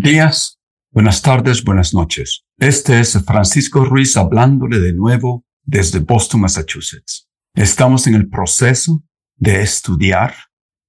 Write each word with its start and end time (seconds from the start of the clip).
Días, 0.00 0.58
buenas 0.92 1.20
tardes, 1.20 1.62
buenas 1.62 1.92
noches. 1.92 2.44
Este 2.58 3.00
es 3.00 3.22
Francisco 3.24 3.84
Ruiz 3.84 4.16
hablándole 4.16 4.80
de 4.80 4.94
nuevo 4.94 5.44
desde 5.62 5.98
Boston, 5.98 6.40
Massachusetts. 6.40 7.28
Estamos 7.54 8.06
en 8.06 8.14
el 8.14 8.28
proceso 8.28 9.02
de 9.36 9.60
estudiar, 9.60 10.34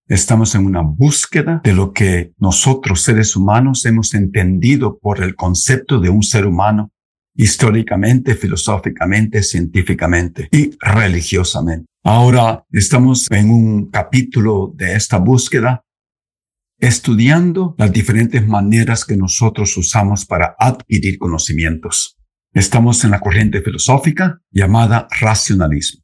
estamos 0.07 0.55
en 0.55 0.65
una 0.65 0.81
búsqueda 0.81 1.59
de 1.61 1.73
lo 1.73 1.91
que 1.91 2.31
nosotros 2.37 3.01
seres 3.01 3.35
humanos 3.35 3.85
hemos 3.85 4.13
entendido 4.13 4.97
por 4.97 5.21
el 5.21 5.35
concepto 5.35 5.99
de 5.99 6.09
un 6.09 6.23
ser 6.23 6.45
humano 6.45 6.91
históricamente, 7.35 8.35
filosóficamente, 8.35 9.43
científicamente 9.43 10.47
y 10.51 10.71
religiosamente. 10.79 11.85
Ahora 12.03 12.63
estamos 12.71 13.29
en 13.29 13.49
un 13.49 13.89
capítulo 13.89 14.71
de 14.73 14.95
esta 14.95 15.17
búsqueda 15.17 15.83
estudiando 16.81 17.75
las 17.77 17.93
diferentes 17.93 18.45
maneras 18.45 19.05
que 19.05 19.15
nosotros 19.15 19.77
usamos 19.77 20.25
para 20.25 20.55
adquirir 20.57 21.19
conocimientos. 21.19 22.17
Estamos 22.53 23.03
en 23.05 23.11
la 23.11 23.19
corriente 23.19 23.61
filosófica 23.61 24.41
llamada 24.49 25.07
racionalismo. 25.21 26.01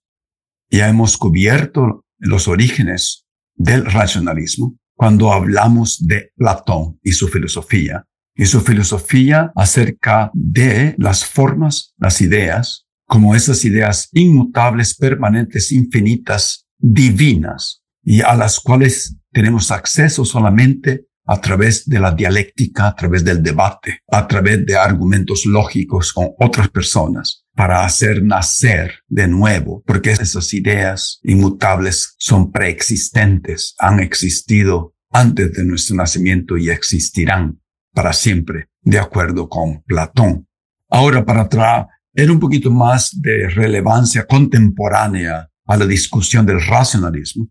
Ya 0.70 0.88
hemos 0.88 1.17
cubierto 1.17 2.05
los 2.20 2.48
orígenes 2.48 3.25
del 3.55 3.86
racionalismo 3.86 4.78
cuando 4.95 5.33
hablamos 5.33 6.05
de 6.05 6.31
Platón 6.36 7.00
y 7.02 7.11
su 7.11 7.28
filosofía, 7.28 8.05
y 8.36 8.45
su 8.45 8.61
filosofía 8.61 9.52
acerca 9.55 10.30
de 10.33 10.95
las 11.00 11.25
formas, 11.25 11.95
las 11.98 12.22
ideas, 12.22 12.86
como 13.08 13.33
esas 13.33 13.66
ideas 13.66 14.09
inmutables, 14.11 14.95
permanentes, 14.95 15.72
infinitas, 15.72 16.67
divinas, 16.78 17.81
y 18.03 18.22
a 18.22 18.36
las 18.36 18.59
cuales 18.59 19.16
tenemos 19.31 19.72
acceso 19.72 20.25
solamente 20.25 21.08
a 21.28 21.42
través 21.42 21.88
de 21.88 22.00
la 22.00 22.11
dialéctica, 22.11 22.88
a 22.88 22.95
través 22.95 23.23
del 23.23 23.44
debate, 23.44 24.02
a 24.09 24.28
través 24.28 24.66
de 24.66 24.78
argumentos 24.78 25.45
lógicos 25.45 26.14
con 26.14 26.30
otras 26.39 26.70
personas 26.70 27.45
para 27.53 27.83
hacer 27.83 28.23
nacer 28.23 29.03
de 29.08 29.28
nuevo, 29.28 29.83
porque 29.86 30.11
esas 30.11 30.53
ideas 30.53 31.20
inmutables 31.23 32.16
son 32.17 32.52
preexistentes, 32.52 33.75
han 33.78 34.00
existido 34.00 34.94
antes 35.11 35.52
de 35.53 35.66
nuestro 35.66 35.98
nacimiento 35.98 36.58
y 36.58 36.70
existirán 36.70 37.59
para 37.94 38.14
siempre, 38.14 38.70
de 38.81 39.00
acuerdo 39.00 39.50
con 39.50 39.81
Platón. 39.83 40.48
Ahora, 40.89 41.25
para 41.25 41.50
traer 41.50 42.31
un 42.31 42.39
poquito 42.39 42.72
más 42.72 43.20
de 43.20 43.50
relevancia 43.50 44.25
contemporánea 44.25 45.49
a 45.66 45.77
la 45.77 45.86
discusión 45.86 46.45
del 46.45 46.61
racionalismo, 46.66 47.49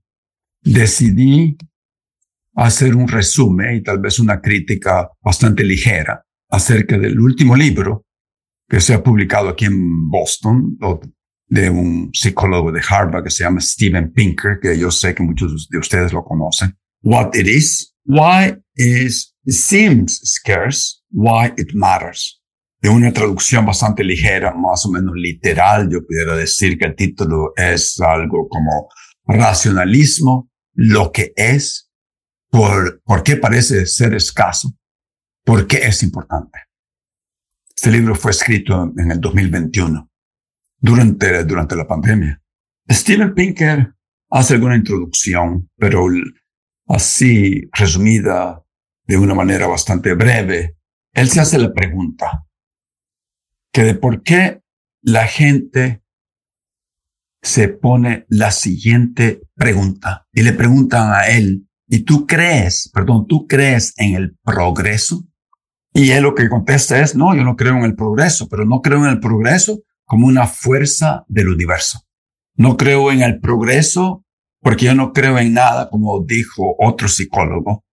decidí 0.67 1.57
hacer 2.55 2.95
un 2.95 3.07
resumen 3.07 3.77
y 3.77 3.83
tal 3.83 4.01
vez 4.01 4.19
una 4.19 4.41
crítica 4.41 5.11
bastante 5.23 5.63
ligera 5.63 6.25
acerca 6.51 6.99
del 6.99 7.21
último 7.21 7.55
libro 7.55 8.05
que 8.69 8.81
se 8.81 8.95
ha 8.95 9.03
publicado 9.03 9.49
aquí 9.49 9.67
en 9.67 10.09
Boston 10.09 10.77
de 11.49 11.71
un 11.71 12.11
psicólogo 12.13 12.73
de 12.73 12.83
Harvard 12.89 13.25
que 13.25 13.31
se 13.31 13.45
llama 13.45 13.61
Steven 13.61 14.13
Pinker, 14.13 14.59
que 14.61 14.77
yo 14.77 14.91
sé 14.91 15.15
que 15.15 15.23
muchos 15.23 15.69
de 15.69 15.79
ustedes 15.79 16.13
lo 16.13 16.25
conocen. 16.25 16.77
What 17.03 17.31
it 17.35 17.47
is, 17.47 17.95
why 18.05 18.57
is 18.75 19.35
it 19.45 19.55
seems 19.55 20.21
scarce, 20.25 21.01
why 21.13 21.53
it 21.57 21.73
matters. 21.75 22.43
De 22.81 22.89
una 22.89 23.13
traducción 23.13 23.65
bastante 23.65 24.03
ligera, 24.03 24.53
más 24.53 24.85
o 24.87 24.91
menos 24.91 25.15
literal, 25.15 25.89
yo 25.91 26.05
pudiera 26.05 26.35
decir 26.35 26.77
que 26.77 26.87
el 26.87 26.97
título 26.97 27.53
es 27.57 28.01
algo 28.01 28.49
como 28.49 28.89
racionalismo, 29.27 30.51
lo 30.77 31.11
que 31.11 31.33
es 31.37 31.91
por, 32.51 33.03
por 33.03 33.23
qué 33.23 33.37
parece 33.37 33.87
ser 33.87 34.15
escaso, 34.15 34.77
por 35.45 35.67
qué 35.67 35.79
es 35.79 36.03
importante. 36.03 36.61
Este 37.75 37.91
libro 37.91 38.15
fue 38.15 38.31
escrito 38.31 38.93
en 38.97 39.11
el 39.11 39.21
2021, 39.21 40.11
durante, 40.79 41.45
durante 41.45 41.77
la 41.77 41.87
pandemia. 41.87 42.41
Steven 42.89 43.35
Pinker 43.35 43.95
hace 44.31 44.55
alguna 44.55 44.77
introducción, 44.77 45.71
pero 45.77 46.07
así 46.89 47.69
resumida 47.73 48.63
de 49.05 49.17
una 49.17 49.35
manera 49.35 49.67
bastante 49.67 50.15
breve. 50.15 50.77
Él 51.13 51.29
se 51.29 51.41
hace 51.41 51.59
la 51.59 51.73
pregunta 51.73 52.47
que 53.73 53.83
de 53.83 53.95
por 53.95 54.23
qué 54.23 54.63
la 55.03 55.27
gente 55.27 56.03
se 57.43 57.69
pone 57.69 58.27
la 58.29 58.51
siguiente 58.51 59.46
pregunta 59.57 60.27
y 60.33 60.43
le 60.43 60.53
preguntan 60.53 61.13
a 61.13 61.29
él 61.29 61.67
y 61.89 62.01
tú 62.01 62.27
crees, 62.27 62.91
perdón, 62.93 63.27
tú 63.27 63.47
crees 63.47 63.95
en 63.97 64.15
el 64.15 64.37
progreso. 64.43 65.25
Y 65.93 66.11
él 66.11 66.25
lo 66.25 66.35
que 66.35 66.49
contesta 66.49 67.01
es, 67.01 67.15
no, 67.15 67.35
yo 67.35 67.43
no 67.43 67.57
creo 67.57 67.77
en 67.77 67.85
el 67.85 67.95
progreso, 67.95 68.49
pero 68.49 68.65
no 68.65 68.83
creo 68.83 68.99
en 68.99 69.11
el 69.11 69.21
progreso 69.21 69.81
como 70.05 70.27
una 70.27 70.47
fuerza 70.47 71.25
del 71.29 71.49
universo. 71.49 72.01
No 72.55 72.77
creo 72.77 73.11
en 73.13 73.23
el 73.23 73.41
progreso 73.41 74.25
porque 74.61 74.87
yo 74.87 74.95
no 74.95 75.13
creo 75.13 75.39
en 75.39 75.55
nada, 75.55 75.89
como 75.89 76.25
dijo 76.25 76.75
otro 76.79 77.09
psicólogo 77.09 77.85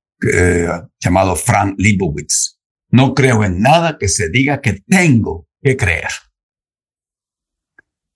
llamado 1.00 1.35
Frank 1.35 1.75
Leibowitz. 1.78 2.59
No 2.90 3.13
creo 3.13 3.44
en 3.44 3.59
nada 3.59 3.97
que 3.97 4.07
se 4.07 4.30
diga 4.30 4.62
que 4.62 4.81
tengo 4.88 5.47
que 5.62 5.75
creer. 5.78 6.09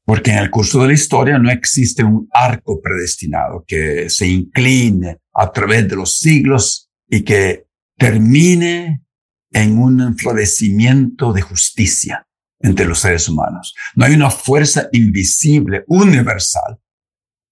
Porque 0.08 0.32
en 0.32 0.38
el 0.38 0.50
curso 0.50 0.82
de 0.82 0.88
la 0.88 0.94
historia 0.94 1.38
no 1.38 1.52
existe 1.52 2.02
un 2.02 2.30
arco 2.32 2.80
predestinado 2.82 3.66
que 3.68 4.10
se 4.10 4.26
incline 4.26 5.18
a 5.34 5.52
través 5.52 5.86
de 5.90 5.98
los 5.98 6.20
siglos 6.20 6.90
y 7.10 7.26
que 7.26 7.68
termine 7.98 9.04
en 9.52 9.78
un 9.78 10.18
florecimiento 10.18 11.34
de 11.34 11.42
justicia 11.42 12.26
entre 12.62 12.86
los 12.86 13.00
seres 13.00 13.28
humanos. 13.28 13.76
No 13.96 14.06
hay 14.06 14.14
una 14.14 14.30
fuerza 14.30 14.88
invisible, 14.94 15.84
universal, 15.88 16.80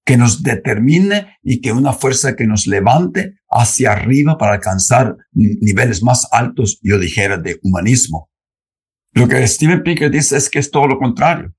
que 0.06 0.16
nos 0.16 0.42
determine 0.42 1.38
y 1.44 1.60
que 1.60 1.74
una 1.74 1.92
fuerza 1.92 2.38
que 2.38 2.48
nos 2.48 2.68
levante 2.68 3.36
hacia 3.50 3.92
arriba 3.92 4.38
para 4.38 4.54
alcanzar 4.54 5.18
niveles 5.34 6.02
más 6.04 6.26
altos, 6.32 6.80
yo 6.82 6.98
dijera, 7.00 7.38
de 7.38 7.60
humanismo. 7.64 8.30
Lo 9.12 9.28
que 9.28 9.46
Steven 9.46 9.84
Pinker 9.84 10.10
dice 10.10 10.38
es 10.38 10.50
que 10.50 10.60
es 10.60 10.72
todo 10.72 10.88
lo 10.88 10.98
contrario. 10.98 11.54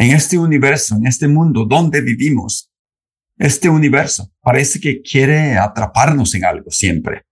En 0.00 0.12
este 0.12 0.38
universo, 0.38 0.96
en 0.96 1.06
este 1.06 1.28
mundo 1.28 1.66
donde 1.66 2.00
vivimos, 2.00 2.72
este 3.36 3.68
universo 3.68 4.32
parece 4.40 4.80
que 4.80 5.02
quiere 5.02 5.58
atraparnos 5.58 6.34
en 6.34 6.46
algo 6.46 6.70
siempre. 6.70 7.26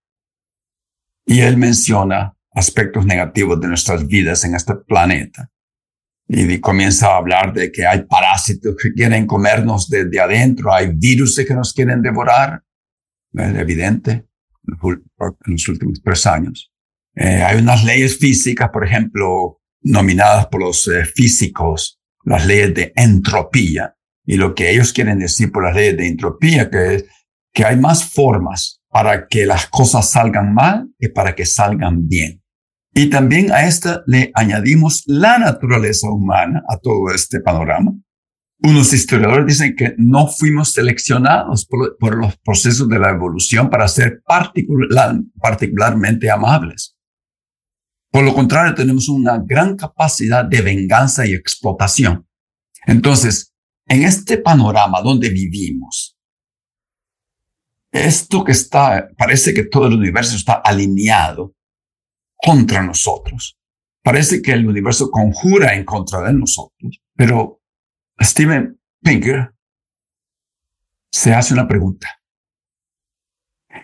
Y 1.24 1.40
él 1.40 1.56
menciona 1.56 2.36
aspectos 2.50 3.06
negativos 3.06 3.58
de 3.58 3.68
nuestras 3.68 4.06
vidas 4.06 4.44
en 4.44 4.54
este 4.54 4.74
planeta. 4.86 5.50
Y 6.28 6.60
comienza 6.60 7.06
a 7.06 7.16
hablar 7.16 7.54
de 7.54 7.72
que 7.72 7.86
hay 7.86 8.04
parásitos 8.04 8.76
que 8.76 8.92
quieren 8.92 9.26
comernos 9.26 9.88
desde 9.88 10.20
adentro, 10.20 10.70
hay 10.70 10.92
virus 10.94 11.36
que 11.36 11.54
nos 11.54 11.72
quieren 11.72 12.02
devorar. 12.02 12.62
Es 13.32 13.54
evidente 13.54 14.26
en 14.66 15.52
los 15.52 15.68
últimos 15.68 16.02
tres 16.04 16.26
años. 16.26 16.70
Eh, 17.14 17.42
hay 17.42 17.60
unas 17.62 17.82
leyes 17.82 18.18
físicas, 18.18 18.68
por 18.70 18.84
ejemplo, 18.84 19.62
nominadas 19.80 20.48
por 20.48 20.60
los 20.60 20.86
eh, 20.88 21.06
físicos, 21.06 21.97
las 22.28 22.46
leyes 22.46 22.74
de 22.74 22.92
entropía, 22.96 23.94
y 24.24 24.36
lo 24.36 24.54
que 24.54 24.70
ellos 24.70 24.92
quieren 24.92 25.18
decir 25.18 25.50
por 25.50 25.64
las 25.64 25.74
leyes 25.74 25.96
de 25.96 26.06
entropía, 26.06 26.70
que 26.70 26.94
es 26.96 27.04
que 27.52 27.64
hay 27.64 27.76
más 27.76 28.04
formas 28.04 28.80
para 28.90 29.26
que 29.26 29.46
las 29.46 29.66
cosas 29.66 30.10
salgan 30.10 30.54
mal 30.54 30.88
que 30.98 31.08
para 31.08 31.34
que 31.34 31.46
salgan 31.46 32.08
bien. 32.08 32.42
Y 32.94 33.10
también 33.10 33.52
a 33.52 33.66
esta 33.66 34.02
le 34.06 34.30
añadimos 34.34 35.04
la 35.06 35.38
naturaleza 35.38 36.10
humana 36.10 36.62
a 36.68 36.78
todo 36.78 37.14
este 37.14 37.40
panorama. 37.40 37.92
Unos 38.60 38.92
historiadores 38.92 39.46
dicen 39.46 39.76
que 39.76 39.94
no 39.98 40.26
fuimos 40.26 40.72
seleccionados 40.72 41.66
por, 41.66 42.16
los 42.16 42.36
procesos 42.38 42.88
de 42.88 42.98
la 42.98 43.10
evolución 43.10 43.70
para 43.70 43.86
ser 43.86 44.20
particular, 44.26 45.14
particularmente 45.40 46.28
amables. 46.28 46.97
Por 48.10 48.24
lo 48.24 48.34
contrario, 48.34 48.74
tenemos 48.74 49.08
una 49.08 49.38
gran 49.38 49.76
capacidad 49.76 50.44
de 50.44 50.62
venganza 50.62 51.26
y 51.26 51.34
explotación. 51.34 52.26
Entonces, 52.86 53.54
en 53.86 54.02
este 54.02 54.38
panorama 54.38 55.02
donde 55.02 55.28
vivimos, 55.28 56.16
esto 57.90 58.44
que 58.44 58.52
está, 58.52 59.08
parece 59.16 59.52
que 59.52 59.64
todo 59.64 59.86
el 59.86 59.94
universo 59.94 60.36
está 60.36 60.54
alineado 60.54 61.54
contra 62.36 62.82
nosotros. 62.82 63.58
Parece 64.02 64.40
que 64.40 64.52
el 64.52 64.66
universo 64.66 65.10
conjura 65.10 65.74
en 65.74 65.84
contra 65.84 66.22
de 66.22 66.32
nosotros. 66.32 67.02
Pero 67.14 67.60
Steven 68.20 68.80
Pinker 69.02 69.52
se 71.10 71.34
hace 71.34 71.54
una 71.54 71.66
pregunta. 71.66 72.08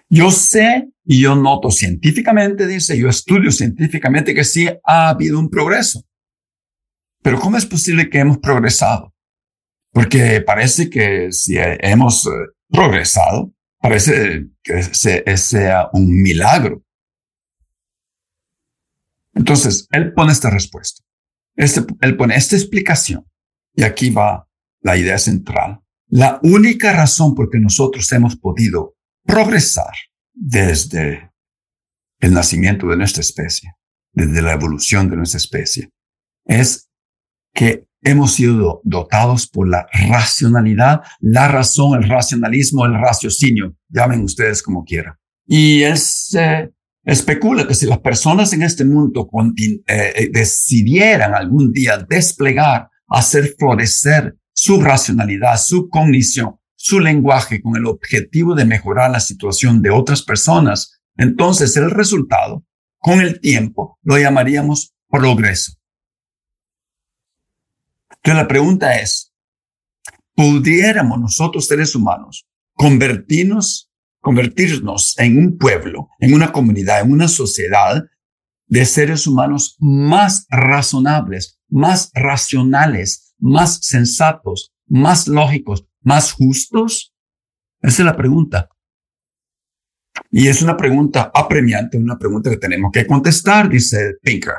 Yo 0.09 0.31
sé 0.31 0.94
y 1.05 1.21
yo 1.21 1.37
noto 1.37 1.71
científicamente, 1.71 2.67
dice, 2.67 2.99
yo 2.99 3.09
estudio 3.09 3.51
científicamente 3.51 4.35
que 4.35 4.45
sí 4.45 4.69
ha 4.85 5.11
habido 5.11 5.39
un 5.39 5.51
progreso. 5.51 6.03
Pero 7.23 7.39
¿cómo 7.41 7.57
es 7.57 7.67
posible 7.67 8.09
que 8.09 8.19
hemos 8.19 8.39
progresado? 8.39 9.15
Porque 9.93 10.41
parece 10.41 10.89
que 10.89 11.31
si 11.31 11.57
hemos 11.59 12.27
eh, 12.27 12.31
progresado, 12.69 13.53
parece 13.81 14.47
que 14.63 14.83
sea 14.83 15.89
un 15.93 16.11
milagro. 16.23 16.83
Entonces, 19.35 19.87
él 19.91 20.13
pone 20.15 20.33
esta 20.33 20.51
respuesta. 20.51 21.03
Este, 21.57 21.85
él 22.01 22.17
pone 22.17 22.37
esta 22.37 22.57
explicación. 22.57 23.27
Y 23.75 23.83
aquí 23.83 24.11
va 24.11 24.49
la 24.81 24.97
idea 24.97 25.19
central. 25.19 25.81
La 26.09 26.41
única 26.43 26.93
razón 26.93 27.35
por 27.35 27.51
que 27.51 27.59
nosotros 27.59 28.11
hemos 28.13 28.37
podido 28.37 28.97
progresar 29.25 29.95
desde 30.35 31.33
el 32.21 32.35
nacimiento 32.35 32.87
de 32.89 32.97
nuestra 32.97 33.21
especie, 33.21 33.75
desde 34.13 34.43
la 34.43 34.53
evolución 34.53 35.09
de 35.09 35.17
nuestra 35.17 35.39
especie, 35.39 35.91
es 36.45 36.91
que 37.55 37.87
hemos 38.03 38.35
sido 38.35 38.81
dotados 38.85 39.47
por 39.49 39.69
la 39.69 39.87
racionalidad, 40.09 41.03
la 41.21 41.49
razón, 41.49 42.03
el 42.03 42.09
racionalismo, 42.09 42.85
el 42.85 42.95
raciocinio, 42.95 43.77
llamen 43.89 44.23
ustedes 44.23 44.63
como 44.63 44.85
quieran. 44.85 45.15
Y 45.47 45.83
él 45.83 45.97
se 45.97 46.73
especula 47.05 47.67
que 47.67 47.75
si 47.75 47.87
las 47.87 47.99
personas 47.99 48.53
en 48.53 48.63
este 48.63 48.85
mundo 48.85 49.29
eh, 49.57 49.83
eh, 49.87 50.31
decidieran 50.33 51.35
algún 51.35 51.73
día 51.73 51.99
desplegar, 51.99 52.89
hacer 53.09 53.55
florecer 53.59 54.37
su 54.53 54.81
racionalidad, 54.81 55.57
su 55.59 55.89
cognición, 55.89 56.57
su 56.85 57.01
lenguaje 57.01 57.63
con 57.63 57.77
el 57.77 57.87
objetivo 57.87 58.55
de 58.55 58.67
mejorar 58.67 59.11
la 59.11 59.21
situación 59.21 59.81
de 59.81 59.89
otras 59.89 60.23
personas, 60.23 61.01
entonces 61.17 61.75
el 61.79 61.91
resultado, 61.91 62.67
con 62.99 63.23
el 63.23 63.41
tiempo, 63.41 63.99
lo 64.03 64.19
llamaríamos 64.19 64.95
progreso. 65.09 65.73
Entonces 68.11 68.43
la 68.43 68.47
pregunta 68.47 68.99
es, 69.01 69.33
¿pudiéramos 70.35 71.19
nosotros 71.19 71.67
seres 71.67 71.95
humanos 71.95 72.47
convertirnos, 72.75 73.91
convertirnos 74.21 75.19
en 75.19 75.39
un 75.39 75.57
pueblo, 75.57 76.11
en 76.19 76.35
una 76.35 76.53
comunidad, 76.53 77.01
en 77.01 77.13
una 77.13 77.29
sociedad 77.29 78.05
de 78.67 78.85
seres 78.85 79.27
humanos 79.27 79.77
más 79.79 80.47
razonables, 80.51 81.59
más 81.71 82.11
racionales, 82.13 83.35
más 83.39 83.79
sensatos, 83.87 84.75
más 84.87 85.29
lógicos, 85.29 85.87
más 86.05 86.33
justos? 86.33 87.13
Esa 87.81 88.03
es 88.03 88.07
la 88.07 88.17
pregunta. 88.17 88.69
Y 90.31 90.47
es 90.47 90.63
una 90.63 90.77
pregunta 90.77 91.31
apremiante, 91.35 91.99
una 91.99 92.19
pregunta 92.19 92.51
que 92.51 92.57
tenemos 92.57 92.93
que 92.93 93.07
contestar, 93.07 93.69
dice 93.69 94.15
Pinker. 94.23 94.55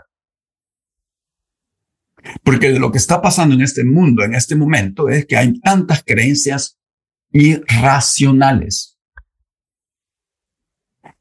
Porque 2.43 2.77
lo 2.79 2.91
que 2.91 2.97
está 2.97 3.21
pasando 3.21 3.55
en 3.55 3.61
este 3.61 3.85
mundo, 3.85 4.23
en 4.23 4.35
este 4.35 4.55
momento, 4.55 5.09
es 5.09 5.25
que 5.25 5.37
hay 5.37 5.59
tantas 5.59 6.03
creencias 6.03 6.77
irracionales 7.31 8.97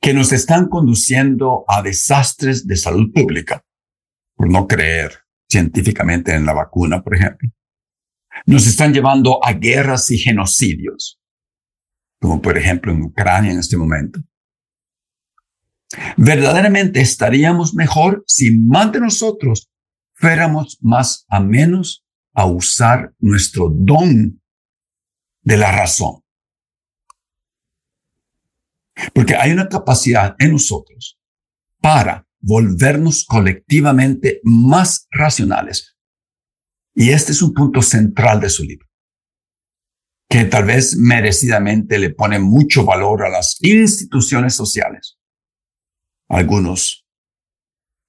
que 0.00 0.14
nos 0.14 0.32
están 0.32 0.68
conduciendo 0.68 1.64
a 1.68 1.82
desastres 1.82 2.66
de 2.66 2.76
salud 2.76 3.12
pública, 3.12 3.64
por 4.34 4.50
no 4.50 4.66
creer 4.66 5.12
científicamente 5.48 6.34
en 6.34 6.46
la 6.46 6.52
vacuna, 6.52 7.02
por 7.02 7.14
ejemplo 7.14 7.50
nos 8.46 8.66
están 8.66 8.92
llevando 8.92 9.44
a 9.44 9.52
guerras 9.52 10.10
y 10.10 10.18
genocidios, 10.18 11.20
como 12.20 12.40
por 12.40 12.58
ejemplo 12.58 12.92
en 12.92 13.02
Ucrania 13.02 13.52
en 13.52 13.58
este 13.58 13.76
momento. 13.76 14.20
Verdaderamente 16.16 17.00
estaríamos 17.00 17.74
mejor 17.74 18.24
si 18.26 18.58
más 18.58 18.92
de 18.92 19.00
nosotros 19.00 19.70
fuéramos 20.14 20.78
más 20.80 21.24
a 21.28 21.40
menos 21.40 22.04
a 22.32 22.46
usar 22.46 23.14
nuestro 23.18 23.68
don 23.70 24.42
de 25.42 25.56
la 25.56 25.70
razón. 25.70 26.22
Porque 29.12 29.36
hay 29.36 29.52
una 29.52 29.68
capacidad 29.68 30.34
en 30.38 30.52
nosotros 30.52 31.18
para 31.80 32.26
volvernos 32.40 33.24
colectivamente 33.24 34.40
más 34.42 35.06
racionales, 35.10 35.93
y 36.94 37.10
este 37.10 37.32
es 37.32 37.42
un 37.42 37.52
punto 37.52 37.82
central 37.82 38.40
de 38.40 38.48
su 38.48 38.62
libro, 38.62 38.86
que 40.28 40.44
tal 40.44 40.64
vez 40.64 40.96
merecidamente 40.96 41.98
le 41.98 42.10
pone 42.10 42.38
mucho 42.38 42.84
valor 42.84 43.24
a 43.24 43.28
las 43.28 43.56
instituciones 43.60 44.54
sociales. 44.54 45.18
Algunos 46.28 47.04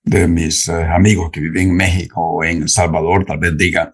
de 0.04 0.28
mis 0.28 0.68
eh, 0.68 0.84
amigos 0.84 1.32
que 1.32 1.40
viven 1.40 1.70
en 1.70 1.76
México 1.76 2.22
o 2.22 2.44
en 2.44 2.62
El 2.62 2.70
Salvador 2.70 3.26
tal 3.26 3.40
vez 3.40 3.58
digan, 3.58 3.92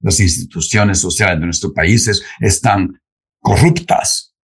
las 0.00 0.20
instituciones 0.20 0.98
sociales 0.98 1.40
de 1.40 1.46
nuestros 1.46 1.72
países 1.72 2.22
están 2.40 3.00
corruptas 3.40 4.34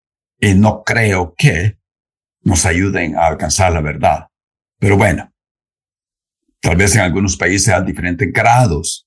y 0.41 0.55
no 0.55 0.83
creo 0.83 1.35
que 1.37 1.79
nos 2.45 2.65
ayuden 2.65 3.17
a 3.17 3.27
alcanzar 3.27 3.73
la 3.73 3.83
verdad. 3.83 4.27
Pero 4.79 4.97
bueno, 4.97 5.31
tal 6.61 6.77
vez 6.77 6.95
en 6.97 7.03
algunos 7.03 7.37
países 7.37 7.69
a 7.69 7.83
diferentes 7.83 8.33
grados 8.33 9.07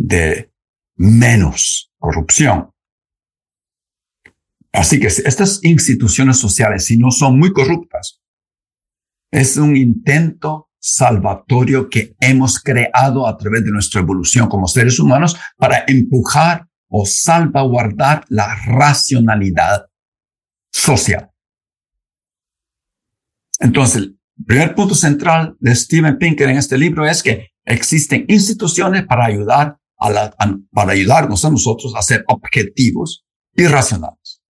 de 0.00 0.50
menos 0.96 1.92
corrupción. 1.98 2.70
Así 4.72 4.98
que 4.98 5.08
estas 5.08 5.62
instituciones 5.62 6.38
sociales, 6.38 6.86
si 6.86 6.96
no 6.96 7.10
son 7.10 7.38
muy 7.38 7.52
corruptas, 7.52 8.22
es 9.30 9.56
un 9.56 9.76
intento 9.76 10.70
salvatorio 10.78 11.90
que 11.90 12.16
hemos 12.20 12.58
creado 12.58 13.26
a 13.26 13.36
través 13.36 13.64
de 13.64 13.70
nuestra 13.70 14.00
evolución 14.00 14.48
como 14.48 14.66
seres 14.66 14.98
humanos 14.98 15.36
para 15.56 15.84
empujar 15.86 16.66
o 16.88 17.04
salvaguardar 17.04 18.24
la 18.28 18.54
racionalidad 18.64 19.86
social. 20.72 21.30
Entonces, 23.58 24.02
el 24.02 24.18
primer 24.46 24.74
punto 24.74 24.94
central 24.94 25.56
de 25.60 25.74
Steven 25.76 26.16
Pinker 26.16 26.48
en 26.48 26.56
este 26.56 26.78
libro 26.78 27.06
es 27.06 27.22
que 27.22 27.50
existen 27.66 28.24
instituciones 28.28 29.04
para 29.04 29.26
ayudar 29.26 29.79
para 30.72 30.92
ayudarnos 30.92 31.44
a 31.44 31.50
nosotros 31.50 31.94
a 31.94 32.02
ser 32.02 32.24
objetivos 32.26 33.24
y 33.54 33.66
racionales. 33.66 34.42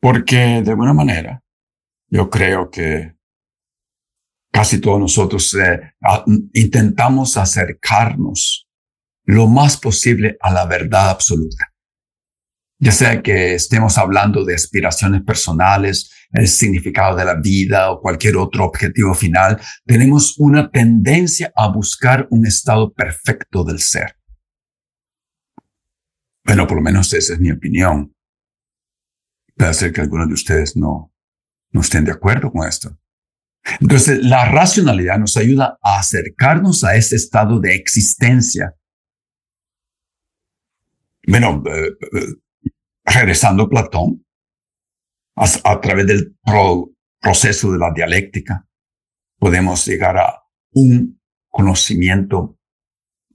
Porque 0.00 0.62
de 0.62 0.70
alguna 0.70 0.94
manera, 0.94 1.42
yo 2.08 2.30
creo 2.30 2.70
que 2.70 3.14
casi 4.50 4.80
todos 4.80 4.98
nosotros 4.98 5.54
eh, 5.54 5.94
intentamos 6.54 7.36
acercarnos 7.36 8.66
lo 9.24 9.46
más 9.48 9.76
posible 9.76 10.36
a 10.40 10.50
la 10.50 10.64
verdad 10.66 11.10
absoluta. 11.10 11.72
Ya 12.78 12.92
sea 12.92 13.22
que 13.22 13.54
estemos 13.54 13.96
hablando 13.96 14.44
de 14.44 14.54
aspiraciones 14.54 15.22
personales, 15.22 16.10
el 16.32 16.46
significado 16.46 17.16
de 17.16 17.24
la 17.24 17.34
vida 17.34 17.90
o 17.90 18.00
cualquier 18.00 18.36
otro 18.36 18.64
objetivo 18.64 19.14
final, 19.14 19.60
tenemos 19.84 20.38
una 20.38 20.70
tendencia 20.70 21.52
a 21.56 21.68
buscar 21.68 22.26
un 22.30 22.46
estado 22.46 22.92
perfecto 22.92 23.64
del 23.64 23.80
ser. 23.80 24.16
Bueno, 26.44 26.66
por 26.66 26.76
lo 26.76 26.82
menos 26.82 27.12
esa 27.12 27.32
es 27.32 27.40
mi 27.40 27.50
opinión. 27.50 28.14
Puede 29.56 29.74
ser 29.74 29.92
que 29.92 30.02
algunos 30.02 30.28
de 30.28 30.34
ustedes 30.34 30.76
no, 30.76 31.12
no 31.70 31.80
estén 31.80 32.04
de 32.04 32.12
acuerdo 32.12 32.52
con 32.52 32.68
esto. 32.68 32.96
Entonces, 33.80 34.22
la 34.22 34.44
racionalidad 34.50 35.18
nos 35.18 35.36
ayuda 35.36 35.78
a 35.82 35.98
acercarnos 35.98 36.84
a 36.84 36.94
ese 36.94 37.16
estado 37.16 37.58
de 37.58 37.74
existencia. 37.74 38.74
Bueno, 41.26 41.64
eh, 41.66 41.88
eh, 41.88 42.26
regresando 43.06 43.64
a 43.64 43.68
Platón, 43.68 44.26
a, 45.36 45.80
través 45.80 46.06
del 46.06 46.36
proceso 47.20 47.72
de 47.72 47.78
la 47.78 47.92
dialéctica, 47.94 48.66
podemos 49.38 49.86
llegar 49.86 50.16
a 50.18 50.42
un 50.72 51.20
conocimiento 51.48 52.58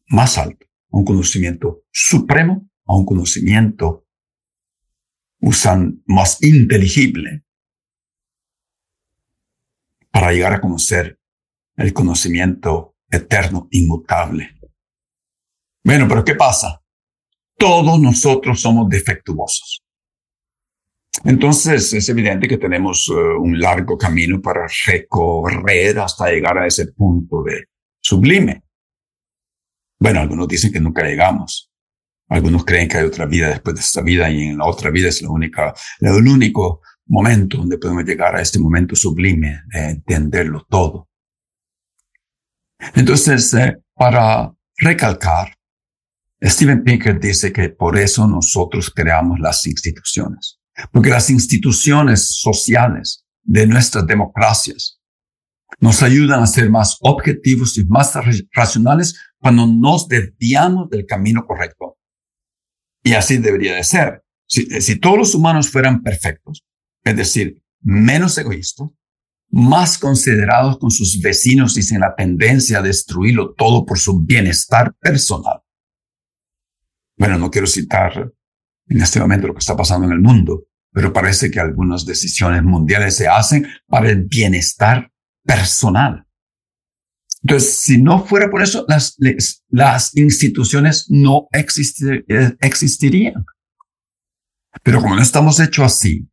más 0.08 0.38
alto, 0.38 0.68
a 0.92 0.98
un 0.98 1.06
conocimiento 1.06 1.84
supremo, 1.92 2.70
a 2.86 2.96
un 2.96 3.06
conocimiento 3.06 4.06
usan 5.40 6.04
más 6.06 6.42
inteligible 6.44 7.44
para 10.12 10.32
llegar 10.32 10.54
a 10.54 10.62
conocer 10.62 11.20
el 11.78 11.94
conocimiento 11.94 12.96
eterno, 13.10 13.68
inmutable. 13.72 14.60
Bueno, 15.84 16.08
pero 16.08 16.24
¿qué 16.24 16.36
pasa? 16.36 16.81
Todos 17.62 18.02
nosotros 18.02 18.60
somos 18.60 18.90
defectuosos. 18.90 19.84
Entonces 21.24 21.94
es 21.94 22.10
evidente 22.10 22.48
que 22.48 22.58
tenemos 22.58 23.08
eh, 23.10 23.14
un 23.14 23.60
largo 23.60 24.00
camino 24.00 24.42
para 24.42 24.66
recorrer 24.88 26.00
hasta 26.00 26.32
llegar 26.32 26.58
a 26.58 26.66
ese 26.66 26.88
punto 26.88 27.44
de 27.44 27.66
sublime. 28.02 28.64
Bueno, 30.00 30.22
algunos 30.22 30.48
dicen 30.48 30.72
que 30.72 30.80
nunca 30.80 31.04
llegamos. 31.04 31.72
Algunos 32.30 32.66
creen 32.66 32.88
que 32.88 32.98
hay 32.98 33.06
otra 33.06 33.28
vida 33.28 33.50
después 33.50 33.76
de 33.76 33.82
esta 33.82 34.02
vida 34.02 34.32
y 34.32 34.42
en 34.42 34.58
la 34.58 34.66
otra 34.66 34.90
vida 34.90 35.10
es 35.10 35.22
la 35.22 35.30
única, 35.30 35.72
el 36.00 36.28
único 36.28 36.82
momento 37.06 37.58
donde 37.58 37.78
podemos 37.78 38.04
llegar 38.06 38.36
a 38.36 38.42
este 38.42 38.58
momento 38.58 38.96
sublime 38.96 39.62
de 39.68 39.92
entenderlo 39.92 40.66
todo. 40.68 41.10
Entonces, 42.96 43.54
eh, 43.54 43.78
para 43.94 44.52
recalcar, 44.78 45.54
Steven 46.44 46.84
Pinker 46.84 47.20
dice 47.20 47.54
que 47.54 47.70
por 47.70 47.98
eso 47.98 48.28
nosotros 48.28 48.90
creamos 48.90 49.40
las 49.40 49.68
instituciones, 49.68 50.60
porque 50.92 51.10
las 51.10 51.30
instituciones 51.30 52.40
sociales 52.40 53.26
de 53.44 53.68
nuestras 53.68 54.08
democracias 54.08 55.00
nos 55.80 56.02
ayudan 56.02 56.42
a 56.42 56.48
ser 56.48 56.70
más 56.70 56.98
objetivos 57.02 57.78
y 57.78 57.86
más 57.86 58.14
racionales 58.54 59.16
cuando 59.40 59.68
nos 59.68 60.08
desviamos 60.08 60.90
del 60.90 61.06
camino 61.06 61.46
correcto. 61.46 61.98
Y 63.04 63.14
así 63.14 63.38
debería 63.38 63.76
de 63.76 63.84
ser. 63.84 64.24
Si, 64.48 64.66
si 64.82 65.00
todos 65.00 65.18
los 65.18 65.36
humanos 65.36 65.70
fueran 65.70 66.02
perfectos, 66.02 66.66
es 67.04 67.16
decir, 67.16 67.62
menos 67.82 68.38
egoístas, 68.38 68.90
más 69.50 69.98
considerados 69.98 70.78
con 70.78 70.92
sus 70.92 71.20
vecinos 71.22 71.78
y 71.78 71.84
sin 71.84 72.00
la 72.00 72.16
tendencia 72.16 72.80
a 72.80 72.82
destruirlo 72.82 73.54
todo 73.54 73.86
por 73.86 74.00
su 74.00 74.22
bienestar 74.22 74.94
personal. 75.00 75.62
Bueno, 77.22 77.38
no 77.38 77.52
quiero 77.52 77.68
citar 77.68 78.34
en 78.88 79.00
este 79.00 79.20
momento 79.20 79.46
lo 79.46 79.54
que 79.54 79.60
está 79.60 79.78
pasando 79.78 80.08
en 80.08 80.14
el 80.14 80.22
mundo, 80.22 80.64
pero 80.92 81.14
parece 81.14 81.52
que 81.52 81.60
algunas 81.60 82.04
decisiones 82.04 82.64
mundiales 82.64 83.16
se 83.16 83.28
hacen 83.28 83.68
para 83.88 84.10
el 84.10 84.24
bienestar 84.24 85.12
personal. 85.46 86.26
Entonces, 87.44 87.76
si 87.76 88.02
no 88.02 88.26
fuera 88.26 88.50
por 88.50 88.64
eso, 88.64 88.88
las, 88.88 90.18
instituciones 90.18 91.12
no 91.12 91.48
eh, 91.54 92.58
existirían. 92.60 93.46
Pero 94.82 95.00
como 95.00 95.16
no 95.16 95.22
estamos 95.22 95.60
hechos 95.60 95.86
así, 95.86 96.28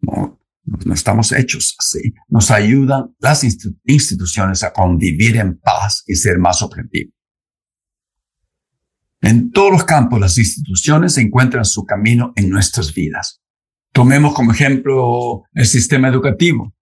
no, 0.00 0.40
no 0.86 0.92
estamos 0.92 1.30
hechos 1.30 1.76
así. 1.78 2.14
Nos 2.26 2.50
ayudan 2.50 3.14
las 3.20 3.44
instituciones 3.44 4.64
a 4.64 4.72
convivir 4.72 5.36
en 5.36 5.56
paz 5.60 6.02
y 6.08 6.16
ser 6.16 6.40
más 6.40 6.62
objetivos. 6.62 7.19
En 9.22 9.50
todos 9.50 9.72
los 9.72 9.84
campos, 9.84 10.18
las 10.18 10.38
instituciones 10.38 11.18
encuentran 11.18 11.64
su 11.64 11.84
camino 11.84 12.32
en 12.36 12.48
nuestras 12.48 12.94
vidas. 12.94 13.40
Tomemos 13.92 14.34
como 14.34 14.52
ejemplo 14.52 15.42
el 15.52 15.66
sistema 15.66 16.08
educativo. 16.08 16.74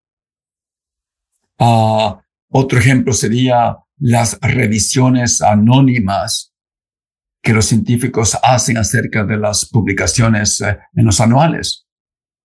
Uh, 1.58 2.14
otro 2.50 2.78
ejemplo 2.78 3.12
sería 3.12 3.76
las 3.98 4.38
revisiones 4.40 5.42
anónimas 5.42 6.54
que 7.42 7.52
los 7.52 7.66
científicos 7.66 8.36
hacen 8.42 8.76
acerca 8.76 9.24
de 9.24 9.36
las 9.36 9.66
publicaciones 9.66 10.60
eh, 10.60 10.78
en 10.94 11.04
los 11.04 11.20
anuales, 11.20 11.86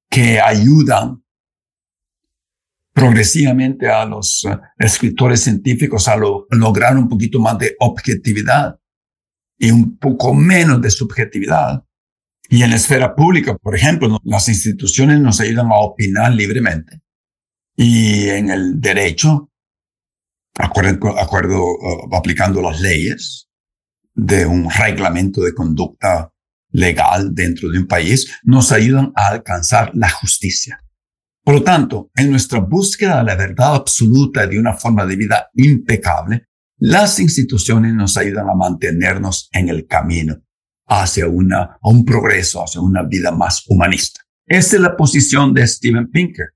que 0.09 0.39
ayudan 0.39 1.23
progresivamente 2.93 3.89
a 3.89 4.05
los 4.05 4.45
eh, 4.45 4.57
escritores 4.77 5.41
científicos 5.41 6.07
a 6.07 6.15
lograr 6.15 6.97
un 6.97 7.09
poquito 7.09 7.39
más 7.39 7.57
de 7.57 7.75
objetividad 7.79 8.79
y 9.63 9.71
un 9.71 9.97
poco 9.97 10.33
menos 10.33 10.81
de 10.81 10.91
subjetividad. 10.91 11.85
Y 12.49 12.63
en 12.63 12.71
la 12.71 12.75
esfera 12.75 13.15
pública, 13.15 13.55
por 13.55 13.73
ejemplo, 13.77 14.19
las 14.25 14.49
instituciones 14.49 15.21
nos 15.21 15.39
ayudan 15.39 15.71
a 15.71 15.77
opinar 15.77 16.33
libremente. 16.33 16.99
Y 17.73 18.27
en 18.27 18.49
el 18.49 18.81
derecho, 18.81 19.49
acuerdo, 20.55 21.63
uh, 21.63 22.13
aplicando 22.13 22.61
las 22.61 22.81
leyes 22.81 23.47
de 24.13 24.45
un 24.45 24.69
reglamento 24.69 25.41
de 25.41 25.53
conducta 25.53 26.29
legal 26.71 27.33
dentro 27.33 27.69
de 27.69 27.79
un 27.79 27.87
país, 27.87 28.37
nos 28.43 28.73
ayudan 28.73 29.13
a 29.15 29.29
alcanzar 29.29 29.91
la 29.93 30.09
justicia. 30.09 30.83
Por 31.41 31.55
lo 31.55 31.63
tanto, 31.63 32.11
en 32.15 32.31
nuestra 32.31 32.59
búsqueda 32.59 33.19
de 33.19 33.23
la 33.23 33.35
verdad 33.35 33.75
absoluta 33.75 34.45
de 34.45 34.59
una 34.59 34.73
forma 34.73 35.05
de 35.05 35.15
vida 35.15 35.49
impecable, 35.53 36.47
las 36.85 37.17
instituciones 37.17 37.93
nos 37.93 38.17
ayudan 38.17 38.49
a 38.49 38.55
mantenernos 38.55 39.47
en 39.53 39.69
el 39.69 39.87
camino 39.87 40.35
hacia 40.85 41.29
una, 41.29 41.77
un 41.81 42.03
progreso, 42.03 42.61
hacia 42.61 42.81
una 42.81 43.03
vida 43.03 43.31
más 43.31 43.63
humanista. 43.69 44.19
Esa 44.45 44.75
es 44.75 44.81
la 44.81 44.97
posición 44.97 45.53
de 45.53 45.65
Steven 45.65 46.11
Pinker. 46.11 46.47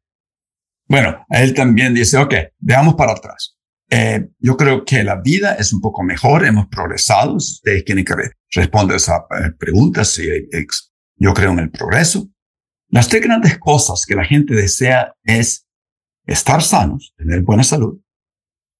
Bueno, 0.86 1.26
él 1.30 1.54
también 1.54 1.94
dice, 1.94 2.18
ok, 2.18 2.34
veamos 2.60 2.96
para 2.96 3.14
atrás. 3.14 3.58
Eh, 3.90 4.28
yo 4.40 4.58
creo 4.58 4.84
que 4.84 5.02
la 5.06 5.22
vida 5.22 5.54
es 5.54 5.72
un 5.72 5.80
poco 5.80 6.04
mejor, 6.04 6.46
hemos 6.46 6.68
progresado. 6.68 7.36
Ustedes 7.36 7.86
tienen 7.86 8.04
que 8.04 8.16
responder 8.52 8.98
esas 8.98 9.22
eh, 9.32 9.52
preguntas. 9.58 10.20
Yo 11.16 11.34
creo 11.34 11.54
en 11.54 11.60
el 11.60 11.72
progreso. 11.72 12.28
Las 12.90 13.08
tres 13.08 13.22
grandes 13.22 13.58
cosas 13.60 14.04
que 14.06 14.16
la 14.16 14.26
gente 14.26 14.54
desea 14.54 15.14
es 15.24 15.66
estar 16.26 16.62
sanos, 16.62 17.14
tener 17.16 17.44
buena 17.44 17.64
salud, 17.64 18.02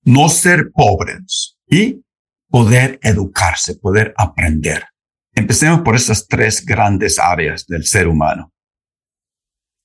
no 0.08 0.30
ser 0.30 0.72
pobres 0.72 1.58
y 1.70 2.02
poder 2.50 2.98
educarse, 3.04 3.76
poder 3.76 4.14
aprender. 4.18 4.86
Empecemos 5.34 5.82
por 5.82 5.98
esas 5.98 6.28
tres 6.28 6.66
grandes 6.66 7.20
áreas 7.20 7.68
del 7.68 7.84
ser 7.84 8.08
humano. 8.08 8.54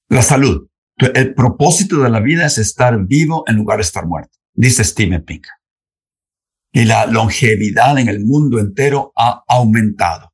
La 0.08 0.22
salud. 0.22 0.68
El 0.96 1.34
propósito 1.34 2.00
de 2.00 2.10
la 2.10 2.20
vida 2.20 2.46
es 2.46 2.58
estar 2.58 3.04
vivo 3.04 3.42
en 3.48 3.56
lugar 3.56 3.78
de 3.78 3.82
estar 3.82 4.06
muerto, 4.06 4.38
dice 4.54 4.84
Steven 4.84 5.24
Pinker. 5.24 5.50
Y 6.70 6.84
la 6.84 7.06
longevidad 7.06 7.98
en 7.98 8.08
el 8.08 8.20
mundo 8.20 8.60
entero 8.60 9.12
ha 9.16 9.42
aumentado. 9.48 10.32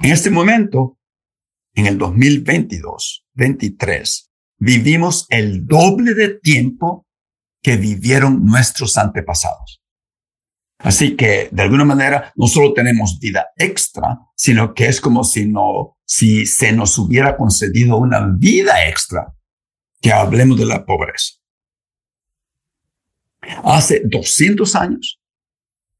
En 0.00 0.10
este 0.10 0.30
momento, 0.30 0.98
en 1.74 1.86
el 1.86 1.96
2022, 1.98 3.24
23, 3.34 4.30
vivimos 4.58 5.26
el 5.30 5.64
doble 5.64 6.14
de 6.14 6.40
tiempo 6.40 7.04
que 7.64 7.78
vivieron 7.78 8.44
nuestros 8.44 8.98
antepasados. 8.98 9.82
Así 10.78 11.16
que, 11.16 11.48
de 11.50 11.62
alguna 11.62 11.86
manera, 11.86 12.30
no 12.36 12.46
solo 12.46 12.74
tenemos 12.74 13.18
vida 13.18 13.46
extra, 13.56 14.18
sino 14.36 14.74
que 14.74 14.86
es 14.86 15.00
como 15.00 15.24
si 15.24 15.46
no, 15.46 15.96
si 16.04 16.44
se 16.44 16.72
nos 16.72 16.98
hubiera 16.98 17.38
concedido 17.38 17.96
una 17.96 18.20
vida 18.36 18.86
extra, 18.86 19.34
que 20.02 20.12
hablemos 20.12 20.58
de 20.58 20.66
la 20.66 20.84
pobreza. 20.84 21.36
Hace 23.64 24.02
200 24.04 24.76
años, 24.76 25.18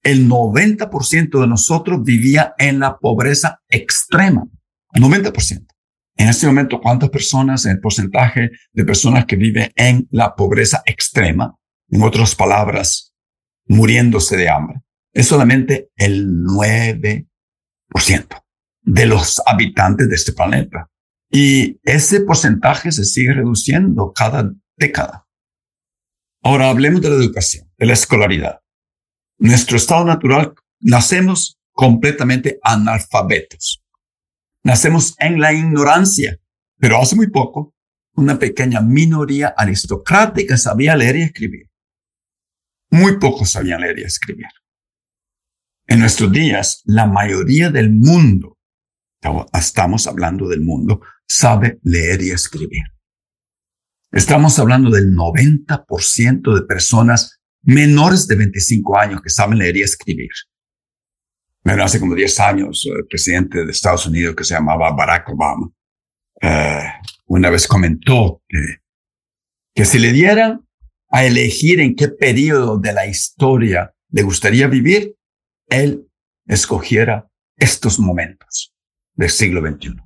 el 0.02 0.28
90% 0.28 1.40
de 1.40 1.46
nosotros 1.46 2.02
vivía 2.04 2.54
en 2.58 2.80
la 2.80 2.98
pobreza 2.98 3.62
extrema. 3.70 4.46
90%. 4.92 5.66
En 6.16 6.28
este 6.28 6.46
momento, 6.46 6.80
¿cuántas 6.80 7.10
personas, 7.10 7.66
el 7.66 7.80
porcentaje 7.80 8.50
de 8.72 8.84
personas 8.84 9.26
que 9.26 9.36
viven 9.36 9.72
en 9.74 10.06
la 10.10 10.34
pobreza 10.34 10.82
extrema, 10.86 11.56
en 11.88 12.02
otras 12.02 12.34
palabras, 12.34 13.14
muriéndose 13.66 14.36
de 14.36 14.48
hambre? 14.48 14.82
Es 15.12 15.28
solamente 15.28 15.90
el 15.96 16.26
9% 16.44 17.26
de 18.82 19.06
los 19.06 19.42
habitantes 19.46 20.08
de 20.08 20.14
este 20.14 20.32
planeta. 20.32 20.90
Y 21.30 21.80
ese 21.82 22.20
porcentaje 22.20 22.92
se 22.92 23.04
sigue 23.04 23.32
reduciendo 23.32 24.12
cada 24.12 24.52
década. 24.76 25.26
Ahora 26.42 26.68
hablemos 26.68 27.00
de 27.00 27.10
la 27.10 27.16
educación, 27.16 27.70
de 27.78 27.86
la 27.86 27.94
escolaridad. 27.94 28.60
Nuestro 29.38 29.76
estado 29.76 30.04
natural, 30.04 30.54
nacemos 30.80 31.58
completamente 31.72 32.58
analfabetos. 32.62 33.83
Nacemos 34.64 35.14
en 35.18 35.40
la 35.40 35.52
ignorancia, 35.52 36.40
pero 36.78 37.00
hace 37.00 37.14
muy 37.14 37.30
poco 37.30 37.74
una 38.16 38.38
pequeña 38.38 38.80
minoría 38.80 39.54
aristocrática 39.56 40.56
sabía 40.56 40.96
leer 40.96 41.16
y 41.16 41.22
escribir. 41.22 41.70
Muy 42.90 43.18
pocos 43.18 43.50
sabían 43.50 43.82
leer 43.82 43.98
y 43.98 44.02
escribir. 44.04 44.46
En 45.86 46.00
nuestros 46.00 46.32
días, 46.32 46.82
la 46.86 47.06
mayoría 47.06 47.70
del 47.70 47.90
mundo, 47.90 48.56
estamos 49.52 50.06
hablando 50.06 50.48
del 50.48 50.62
mundo, 50.62 51.02
sabe 51.26 51.78
leer 51.82 52.22
y 52.22 52.30
escribir. 52.30 52.84
Estamos 54.12 54.58
hablando 54.58 54.90
del 54.90 55.12
90% 55.14 56.54
de 56.54 56.62
personas 56.62 57.40
menores 57.62 58.26
de 58.28 58.36
25 58.36 58.98
años 58.98 59.20
que 59.20 59.28
saben 59.28 59.58
leer 59.58 59.76
y 59.76 59.82
escribir. 59.82 60.30
Bueno, 61.64 61.82
hace 61.82 61.98
como 61.98 62.14
10 62.14 62.40
años, 62.40 62.86
el 62.94 63.06
presidente 63.06 63.64
de 63.64 63.72
Estados 63.72 64.06
Unidos 64.06 64.36
que 64.36 64.44
se 64.44 64.54
llamaba 64.54 64.92
Barack 64.92 65.30
Obama, 65.30 65.70
eh, 66.42 66.84
una 67.26 67.48
vez 67.48 67.66
comentó 67.66 68.42
que, 68.46 68.58
que 69.74 69.84
si 69.86 69.98
le 69.98 70.12
dieran 70.12 70.68
a 71.08 71.24
elegir 71.24 71.80
en 71.80 71.96
qué 71.96 72.08
periodo 72.08 72.76
de 72.78 72.92
la 72.92 73.06
historia 73.06 73.94
le 74.10 74.22
gustaría 74.22 74.66
vivir, 74.66 75.16
él 75.68 76.06
escogiera 76.46 77.30
estos 77.56 77.98
momentos 77.98 78.74
del 79.14 79.30
siglo 79.30 79.62
XXI. 79.62 79.96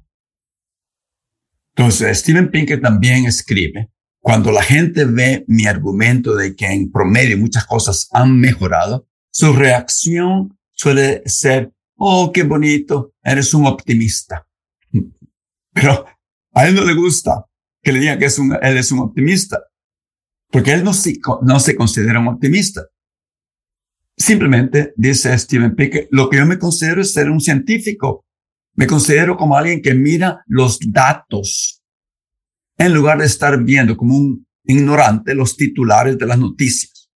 Entonces, 1.74 2.18
Steven 2.18 2.50
Pinker 2.50 2.80
también 2.80 3.26
escribe, 3.26 3.90
cuando 4.20 4.52
la 4.52 4.62
gente 4.62 5.04
ve 5.04 5.44
mi 5.48 5.66
argumento 5.66 6.36
de 6.36 6.54
que 6.54 6.66
en 6.66 6.92
promedio 6.92 7.36
muchas 7.38 7.66
cosas 7.66 8.08
han 8.12 8.38
mejorado, 8.38 9.08
su 9.30 9.52
reacción 9.52 10.57
suele 10.78 11.22
ser, 11.26 11.72
oh, 11.96 12.30
qué 12.32 12.44
bonito, 12.44 13.14
eres 13.22 13.52
un 13.52 13.66
optimista. 13.66 14.46
Pero 15.72 16.06
a 16.54 16.68
él 16.68 16.74
no 16.74 16.84
le 16.84 16.94
gusta 16.94 17.44
que 17.82 17.92
le 17.92 18.00
digan 18.00 18.18
que 18.18 18.26
es 18.26 18.38
un, 18.38 18.56
él 18.60 18.76
es 18.76 18.92
un 18.92 19.00
optimista, 19.00 19.62
porque 20.50 20.72
él 20.72 20.84
no, 20.84 20.92
no 21.42 21.60
se 21.60 21.76
considera 21.76 22.20
un 22.20 22.28
optimista. 22.28 22.86
Simplemente, 24.16 24.92
dice 24.96 25.36
Steven 25.38 25.74
Pickett, 25.74 26.08
lo 26.10 26.28
que 26.28 26.38
yo 26.38 26.46
me 26.46 26.58
considero 26.58 27.00
es 27.00 27.12
ser 27.12 27.30
un 27.30 27.40
científico. 27.40 28.24
Me 28.74 28.86
considero 28.86 29.36
como 29.36 29.56
alguien 29.56 29.82
que 29.82 29.94
mira 29.94 30.42
los 30.46 30.78
datos 30.80 31.82
en 32.76 32.94
lugar 32.94 33.18
de 33.18 33.26
estar 33.26 33.62
viendo 33.62 33.96
como 33.96 34.16
un 34.16 34.46
ignorante 34.64 35.34
los 35.34 35.56
titulares 35.56 36.18
de 36.18 36.26
las 36.26 36.38
noticias. 36.38 37.10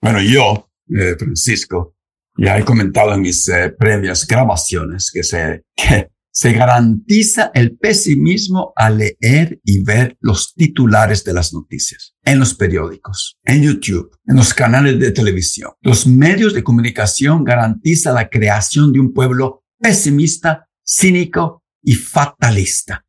Bueno, 0.00 0.20
yo, 0.20 0.70
eh, 0.88 1.16
Francisco, 1.18 1.96
ya 2.38 2.56
he 2.56 2.64
comentado 2.64 3.12
en 3.12 3.20
mis 3.20 3.48
eh, 3.48 3.74
previas 3.76 4.26
grabaciones 4.26 5.10
que, 5.12 5.24
se, 5.24 5.64
que 5.76 6.08
se 6.30 6.52
garantiza 6.52 7.50
el 7.52 7.76
pesimismo 7.76 8.72
al 8.76 8.98
leer 8.98 9.60
y 9.64 9.82
ver 9.82 10.16
los 10.20 10.54
titulares 10.54 11.24
de 11.24 11.34
las 11.34 11.52
noticias 11.52 12.14
en 12.24 12.38
los 12.38 12.54
periódicos, 12.54 13.38
en 13.42 13.62
YouTube, 13.62 14.16
en 14.24 14.36
los 14.36 14.54
canales 14.54 15.00
de 15.00 15.10
televisión. 15.10 15.72
Los 15.80 16.06
medios 16.06 16.54
de 16.54 16.62
comunicación 16.62 17.42
garantizan 17.42 18.14
la 18.14 18.28
creación 18.28 18.92
de 18.92 19.00
un 19.00 19.12
pueblo 19.12 19.64
pesimista, 19.80 20.68
cínico 20.86 21.64
y 21.82 21.94
fatalista. 21.94 23.04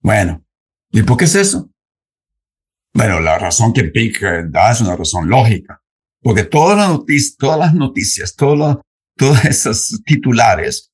Bueno, 0.00 0.44
¿y 0.90 1.02
por 1.02 1.16
qué 1.16 1.26
es 1.26 1.36
eso? 1.36 1.70
Bueno, 2.92 3.20
la 3.20 3.38
razón 3.38 3.72
que 3.72 3.84
Pink 3.84 4.20
da 4.48 4.72
es 4.72 4.80
una 4.80 4.96
razón 4.96 5.28
lógica, 5.28 5.80
porque 6.28 6.44
todas 6.44 6.76
las 6.76 6.90
noticias, 6.90 7.36
todas 7.38 7.58
las 7.58 7.74
noticias, 7.74 8.36
todos 8.36 9.44
esos 9.46 9.98
titulares 10.04 10.92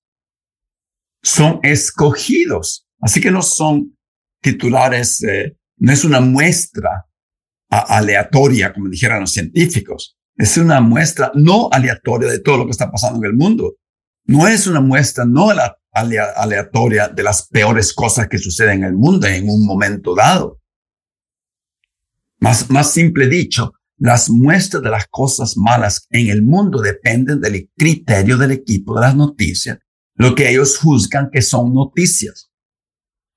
son 1.24 1.58
escogidos. 1.64 2.86
Así 3.00 3.20
que 3.20 3.32
no 3.32 3.42
son 3.42 3.98
titulares, 4.40 5.24
eh, 5.24 5.56
no 5.78 5.92
es 5.92 6.04
una 6.04 6.20
muestra 6.20 7.06
aleatoria, 7.68 8.72
como 8.72 8.88
dijeran 8.88 9.22
los 9.22 9.32
científicos. 9.32 10.16
Es 10.36 10.56
una 10.56 10.80
muestra 10.80 11.32
no 11.34 11.68
aleatoria 11.72 12.30
de 12.30 12.38
todo 12.38 12.58
lo 12.58 12.66
que 12.66 12.70
está 12.70 12.92
pasando 12.92 13.18
en 13.18 13.24
el 13.24 13.36
mundo. 13.36 13.74
No 14.26 14.46
es 14.46 14.68
una 14.68 14.80
muestra 14.80 15.24
no 15.24 15.48
aleatoria 15.90 17.08
de 17.08 17.22
las 17.24 17.48
peores 17.48 17.92
cosas 17.92 18.28
que 18.28 18.38
suceden 18.38 18.84
en 18.84 18.90
el 18.90 18.94
mundo 18.94 19.26
en 19.26 19.50
un 19.50 19.66
momento 19.66 20.14
dado. 20.14 20.60
Más, 22.38 22.70
más 22.70 22.92
simple 22.92 23.26
dicho, 23.26 23.72
las 24.04 24.28
muestras 24.28 24.82
de 24.82 24.90
las 24.90 25.06
cosas 25.06 25.56
malas 25.56 26.06
en 26.10 26.28
el 26.28 26.42
mundo 26.42 26.82
dependen 26.82 27.40
del 27.40 27.70
criterio 27.74 28.36
del 28.36 28.50
equipo 28.50 28.94
de 28.94 29.00
las 29.00 29.16
noticias 29.16 29.78
lo 30.16 30.34
que 30.34 30.50
ellos 30.50 30.76
juzgan 30.76 31.30
que 31.32 31.40
son 31.40 31.72
noticias. 31.72 32.50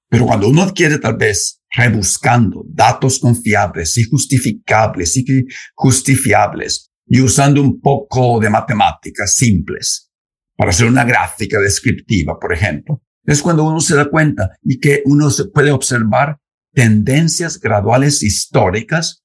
Pero 0.10 0.26
cuando 0.26 0.50
uno 0.50 0.64
adquiere 0.64 1.00
tal 1.00 1.16
vez 1.16 1.62
rebuscando 1.70 2.66
datos 2.68 3.18
confiables 3.20 3.98
y 3.98 4.04
justificables 4.04 5.16
y 5.16 5.46
justifiables 5.74 6.92
y 7.06 7.22
usando 7.22 7.62
un 7.62 7.80
poco 7.80 8.38
de 8.42 8.50
matemáticas 8.50 9.36
simples 9.36 10.12
para 10.58 10.72
hacer 10.72 10.88
una 10.88 11.06
gráfica 11.06 11.62
descriptiva, 11.62 12.38
por 12.38 12.52
ejemplo, 12.52 13.02
es 13.24 13.42
cuando 13.42 13.64
uno 13.64 13.80
se 13.80 13.96
da 13.96 14.10
cuenta 14.10 14.50
y 14.62 14.82
que 14.82 15.02
uno 15.06 15.30
se 15.30 15.46
puede 15.46 15.72
observar 15.72 16.40
tendencias 16.74 17.58
graduales 17.58 18.22
históricas 18.22 19.24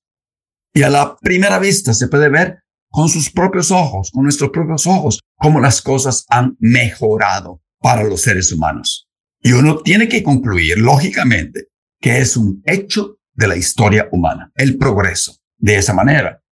y 0.74 0.82
a 0.82 0.90
la 0.90 1.16
primera 1.16 1.58
vista 1.58 1.92
se 1.92 2.08
puede 2.08 2.28
ver 2.28 2.62
con 2.88 3.08
sus 3.08 3.30
propios 3.30 3.70
ojos, 3.70 4.10
con 4.10 4.24
nuestros 4.24 4.50
propios 4.50 4.86
ojos, 4.86 5.20
cómo 5.36 5.60
las 5.60 5.80
cosas 5.80 6.24
han 6.28 6.56
mejorado 6.58 7.62
para 7.78 8.04
los 8.04 8.20
seres 8.20 8.52
humanos. 8.52 9.08
Y 9.42 9.52
uno 9.52 9.78
tiene 9.78 10.08
que 10.08 10.22
concluir, 10.22 10.78
lógicamente, 10.78 11.68
que 12.00 12.18
es 12.18 12.36
un 12.36 12.62
hecho 12.64 13.18
de 13.34 13.48
la 13.48 13.56
historia 13.56 14.08
humana, 14.12 14.52
el 14.54 14.76
progreso, 14.76 15.36
de 15.58 15.76
esa 15.76 15.94
manera. 15.94 16.42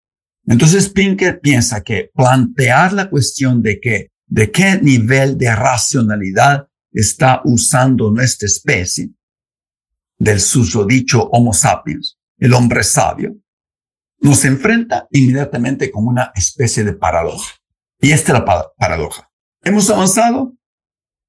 Entonces 0.46 0.88
Pinker 0.88 1.40
piensa 1.40 1.82
que 1.82 2.10
plantear 2.14 2.92
la 2.92 3.10
cuestión 3.10 3.62
de 3.62 3.78
que, 3.78 4.08
de 4.26 4.50
qué 4.50 4.80
nivel 4.80 5.36
de 5.36 5.54
racionalidad 5.54 6.66
está 6.92 7.42
usando 7.44 8.10
nuestra 8.10 8.46
especie, 8.46 9.10
del 10.18 10.40
susodicho 10.40 11.28
Homo 11.32 11.52
sapiens, 11.52 12.18
el 12.38 12.54
hombre 12.54 12.82
sabio, 12.82 13.36
nos 14.20 14.44
enfrenta 14.44 15.08
inmediatamente 15.10 15.90
con 15.90 16.06
una 16.06 16.32
especie 16.34 16.84
de 16.84 16.92
paradoja. 16.92 17.54
Y 18.00 18.12
esta 18.12 18.32
es 18.32 18.38
la 18.38 18.72
paradoja. 18.76 19.30
Hemos 19.62 19.90
avanzado, 19.90 20.54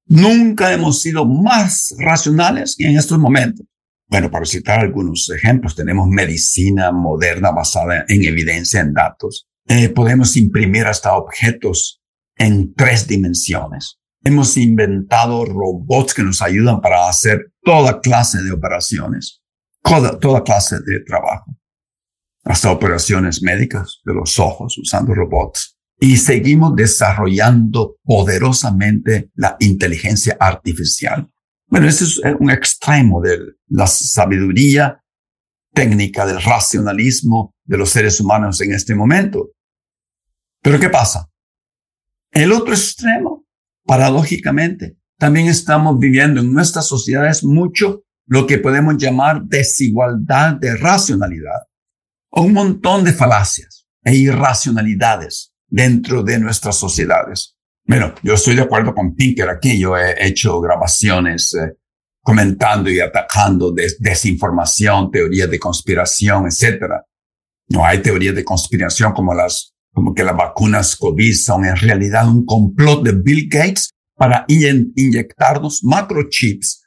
nunca 0.06 0.72
hemos 0.72 1.00
sido 1.00 1.26
más 1.26 1.94
racionales 1.98 2.76
que 2.76 2.86
en 2.86 2.98
estos 2.98 3.18
momentos. 3.18 3.66
Bueno, 4.08 4.30
para 4.30 4.44
citar 4.44 4.80
algunos 4.80 5.30
ejemplos, 5.30 5.74
tenemos 5.74 6.06
medicina 6.08 6.92
moderna 6.92 7.50
basada 7.50 8.04
en 8.08 8.24
evidencia, 8.24 8.80
en 8.80 8.92
datos. 8.92 9.48
Eh, 9.66 9.88
podemos 9.88 10.36
imprimir 10.36 10.86
hasta 10.86 11.14
objetos 11.14 12.02
en 12.36 12.74
tres 12.74 13.06
dimensiones. 13.06 13.98
Hemos 14.24 14.56
inventado 14.56 15.44
robots 15.44 16.14
que 16.14 16.22
nos 16.22 16.42
ayudan 16.42 16.80
para 16.80 17.08
hacer 17.08 17.52
toda 17.62 18.00
clase 18.00 18.42
de 18.42 18.52
operaciones, 18.52 19.42
toda, 19.82 20.18
toda 20.18 20.42
clase 20.42 20.76
de 20.80 21.00
trabajo 21.00 21.56
hasta 22.44 22.70
operaciones 22.70 23.42
médicas 23.42 24.00
de 24.04 24.14
los 24.14 24.38
ojos 24.38 24.76
usando 24.78 25.14
robots. 25.14 25.78
Y 26.00 26.16
seguimos 26.16 26.74
desarrollando 26.74 27.96
poderosamente 28.02 29.30
la 29.34 29.56
inteligencia 29.60 30.36
artificial. 30.40 31.30
Bueno, 31.68 31.88
ese 31.88 32.04
es 32.04 32.20
un 32.40 32.50
extremo 32.50 33.20
de 33.20 33.38
la 33.68 33.86
sabiduría 33.86 35.00
técnica 35.72 36.26
del 36.26 36.42
racionalismo 36.42 37.54
de 37.64 37.78
los 37.78 37.90
seres 37.90 38.20
humanos 38.20 38.60
en 38.60 38.72
este 38.72 38.94
momento. 38.94 39.50
Pero 40.60 40.80
¿qué 40.80 40.90
pasa? 40.90 41.28
El 42.32 42.52
otro 42.52 42.74
extremo, 42.74 43.46
paradójicamente, 43.84 44.96
también 45.18 45.46
estamos 45.46 45.98
viviendo 45.98 46.40
en 46.40 46.52
nuestras 46.52 46.86
sociedades 46.86 47.44
mucho 47.44 48.02
lo 48.26 48.46
que 48.46 48.58
podemos 48.58 48.96
llamar 48.96 49.44
desigualdad 49.44 50.56
de 50.56 50.76
racionalidad 50.76 51.62
un 52.32 52.52
montón 52.52 53.04
de 53.04 53.12
falacias 53.12 53.86
e 54.04 54.14
irracionalidades 54.14 55.52
dentro 55.68 56.22
de 56.22 56.38
nuestras 56.38 56.76
sociedades. 56.76 57.56
Bueno, 57.86 58.14
yo 58.22 58.34
estoy 58.34 58.56
de 58.56 58.62
acuerdo 58.62 58.94
con 58.94 59.14
Pinker 59.14 59.48
aquí. 59.48 59.78
Yo 59.78 59.96
he 59.96 60.26
hecho 60.26 60.60
grabaciones 60.60 61.54
eh, 61.54 61.76
comentando 62.22 62.90
y 62.90 63.00
atacando 63.00 63.74
desinformación, 63.98 65.10
teorías 65.10 65.50
de 65.50 65.58
conspiración, 65.58 66.46
etcétera. 66.46 67.04
No 67.68 67.84
hay 67.84 68.00
teorías 68.00 68.34
de 68.34 68.44
conspiración 68.44 69.12
como 69.12 69.34
las, 69.34 69.74
como 69.92 70.14
que 70.14 70.24
las 70.24 70.36
vacunas 70.36 70.96
COVID 70.96 71.34
son 71.34 71.64
en 71.64 71.76
realidad 71.76 72.28
un 72.28 72.44
complot 72.44 73.04
de 73.04 73.12
Bill 73.12 73.48
Gates 73.50 73.90
para 74.14 74.44
inyectarnos 74.48 75.82
macrochips 75.82 76.81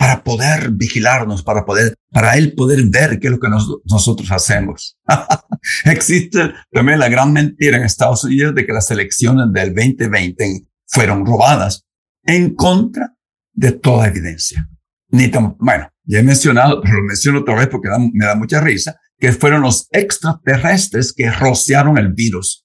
para 0.00 0.24
poder 0.24 0.70
vigilarnos, 0.70 1.42
para 1.42 1.66
poder, 1.66 1.94
para 2.10 2.34
él 2.38 2.54
poder 2.54 2.84
ver 2.84 3.20
qué 3.20 3.26
es 3.26 3.32
lo 3.32 3.38
que 3.38 3.50
nosotros 3.50 4.32
hacemos. 4.32 4.96
Existe 5.84 6.54
también 6.72 6.98
la 6.98 7.10
gran 7.10 7.30
mentira 7.34 7.76
en 7.76 7.84
Estados 7.84 8.24
Unidos 8.24 8.54
de 8.54 8.64
que 8.64 8.72
las 8.72 8.90
elecciones 8.90 9.52
del 9.52 9.74
2020 9.74 10.64
fueron 10.86 11.26
robadas 11.26 11.84
en 12.24 12.54
contra 12.54 13.14
de 13.52 13.72
toda 13.72 14.08
evidencia. 14.08 14.66
Ni 15.10 15.28
tan, 15.28 15.54
bueno, 15.58 15.90
ya 16.04 16.20
he 16.20 16.22
mencionado, 16.22 16.80
pero 16.80 16.94
lo 16.94 17.02
menciono 17.02 17.40
otra 17.40 17.56
vez 17.56 17.68
porque 17.68 17.90
me 18.14 18.24
da 18.24 18.34
mucha 18.34 18.58
risa, 18.62 18.98
que 19.18 19.32
fueron 19.32 19.60
los 19.60 19.86
extraterrestres 19.90 21.12
que 21.12 21.30
rociaron 21.30 21.98
el 21.98 22.14
virus 22.14 22.64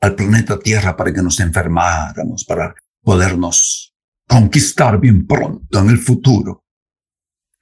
al 0.00 0.16
planeta 0.16 0.58
Tierra 0.58 0.96
para 0.96 1.12
que 1.12 1.22
nos 1.22 1.38
enfermáramos, 1.38 2.44
para 2.44 2.74
podernos 3.00 3.91
conquistar 4.26 4.98
bien 5.00 5.26
pronto 5.26 5.78
en 5.78 5.88
el 5.88 5.98
futuro. 5.98 6.64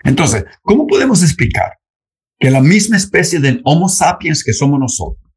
Entonces, 0.02 0.44
¿cómo 0.62 0.86
podemos 0.86 1.22
explicar 1.22 1.78
que 2.38 2.50
la 2.50 2.60
misma 2.60 2.96
especie 2.96 3.38
del 3.38 3.60
Homo 3.64 3.88
sapiens 3.88 4.42
que 4.42 4.52
somos 4.52 4.78
nosotros 4.78 5.30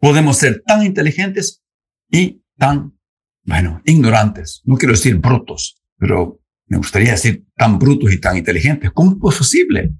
podemos 0.00 0.36
ser 0.36 0.62
tan 0.66 0.84
inteligentes 0.84 1.62
y 2.10 2.42
tan, 2.56 2.98
bueno, 3.44 3.80
ignorantes? 3.84 4.62
No 4.64 4.76
quiero 4.76 4.94
decir 4.94 5.16
brutos, 5.16 5.80
pero 5.96 6.40
me 6.66 6.78
gustaría 6.78 7.12
decir 7.12 7.46
tan 7.54 7.78
brutos 7.78 8.12
y 8.12 8.20
tan 8.20 8.36
inteligentes. 8.36 8.90
¿Cómo 8.92 9.30
es 9.30 9.38
posible? 9.38 9.94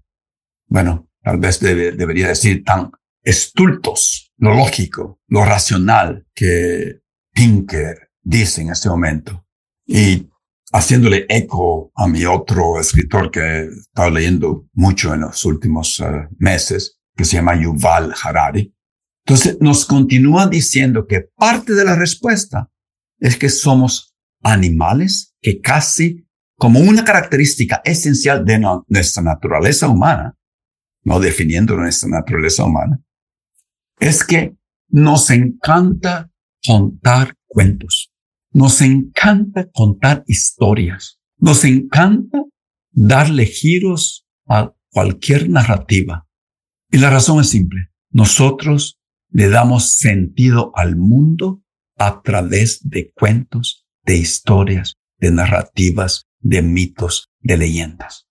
Bueno, 0.66 1.08
tal 1.22 1.38
vez 1.38 1.60
debería 1.60 2.28
decir 2.28 2.62
tan 2.64 2.90
estultos, 3.22 4.32
lo 4.38 4.54
lógico, 4.54 5.20
lo 5.28 5.44
racional 5.44 6.26
que 6.34 7.00
Pinker 7.32 8.10
dice 8.22 8.62
en 8.62 8.70
este 8.70 8.88
momento. 8.88 9.46
Y 9.86 10.28
haciéndole 10.72 11.26
eco 11.28 11.90
a 11.94 12.07
mi 12.07 12.24
otro 12.24 12.81
escritor 12.81 13.31
que 13.31 13.40
he 13.40 13.64
estado 13.66 14.11
leyendo 14.11 14.66
mucho 14.72 15.14
en 15.14 15.22
los 15.22 15.44
últimos 15.44 16.00
eh, 16.00 16.28
meses, 16.38 16.98
que 17.16 17.24
se 17.24 17.37
llama 17.37 17.61
Yuval 17.61 18.14
Harari. 18.22 18.74
Entonces 19.26 19.59
nos 19.61 19.85
continúa 19.85 20.46
diciendo 20.46 21.07
que 21.07 21.28
parte 21.37 21.74
de 21.74 21.85
la 21.85 21.96
respuesta 21.96 22.70
es 23.18 23.37
que 23.37 23.48
somos 23.48 24.14
animales 24.42 25.35
que 25.40 25.61
casi 25.61 26.24
como 26.57 26.81
una 26.81 27.04
característica 27.04 27.81
esencial 27.85 28.44
de 28.44 28.59
nuestra 28.88 29.22
naturaleza 29.22 29.88
humana, 29.88 30.37
no 31.04 31.20
definiendo 31.20 31.76
nuestra 31.76 32.09
naturaleza 32.09 32.64
humana, 32.64 33.00
es 34.00 34.24
que 34.24 34.57
nos 34.88 35.31
encanta 35.31 36.31
contar 36.66 37.35
cuentos. 37.46 38.08
Nos 38.50 38.80
encanta 38.80 39.68
contar 39.70 40.24
historias. 40.26 41.20
Nos 41.37 41.64
encanta 41.64 42.44
darle 42.90 43.46
giros 43.46 44.26
a 44.46 44.72
cualquier 44.90 45.48
narrativa. 45.48 46.26
Y 46.90 46.98
la 46.98 47.11
razón 47.11 47.40
es 47.40 47.50
simple. 47.50 47.90
Nosotros 48.11 48.98
le 49.30 49.48
damos 49.50 49.96
sentido 49.96 50.72
al 50.74 50.96
mundo 50.96 51.62
a 51.96 52.22
través 52.22 52.80
de 52.88 53.12
cuentos, 53.12 53.87
de 54.04 54.16
historias, 54.16 54.94
de 55.18 55.30
narrativas, 55.30 56.26
de 56.40 56.62
mitos, 56.62 57.30
de 57.40 57.56
leyendas. 57.58 58.26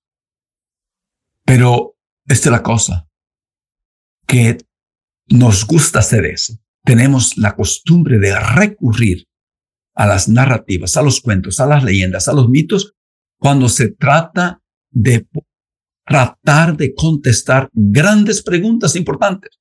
Pero 1.46 1.96
esta 2.26 2.50
es 2.50 2.52
la 2.52 2.64
cosa, 2.64 3.08
que 4.26 4.58
nos 5.28 5.66
gusta 5.66 6.00
hacer 6.00 6.26
eso. 6.26 6.58
Tenemos 6.84 7.38
la 7.38 7.56
costumbre 7.56 8.18
de 8.18 8.38
recurrir 8.40 9.28
a 9.98 10.06
las 10.06 10.30
narrativas, 10.30 10.96
a 10.96 11.02
los 11.02 11.22
cuentos, 11.22 11.60
a 11.60 11.66
las 11.66 11.84
leyendas, 11.84 12.28
a 12.28 12.34
los 12.34 12.50
mitos, 12.50 12.94
cuando 13.40 13.68
se 13.68 13.90
trata 13.90 14.62
de 14.92 15.28
tratar 16.06 16.78
de 16.78 16.94
contestar 16.94 17.68
grandes 17.74 18.44
preguntas 18.44 18.96
importantes. 18.96 19.60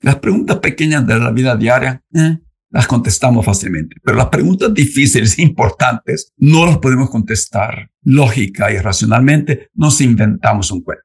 Las 0.00 0.16
preguntas 0.16 0.58
pequeñas 0.58 1.06
de 1.06 1.18
la 1.18 1.30
vida 1.30 1.56
diaria, 1.56 2.02
eh, 2.14 2.38
las 2.68 2.86
contestamos 2.86 3.44
fácilmente, 3.44 3.96
pero 4.02 4.18
las 4.18 4.28
preguntas 4.28 4.72
difíciles 4.74 5.38
e 5.38 5.42
importantes 5.50 6.32
no 6.36 6.66
las 6.66 6.78
podemos 6.78 7.08
contestar 7.08 7.90
lógica 8.02 8.70
y 8.70 8.78
racionalmente, 8.78 9.70
nos 9.72 10.00
inventamos 10.02 10.70
un 10.70 10.82
cuento. 10.82 11.04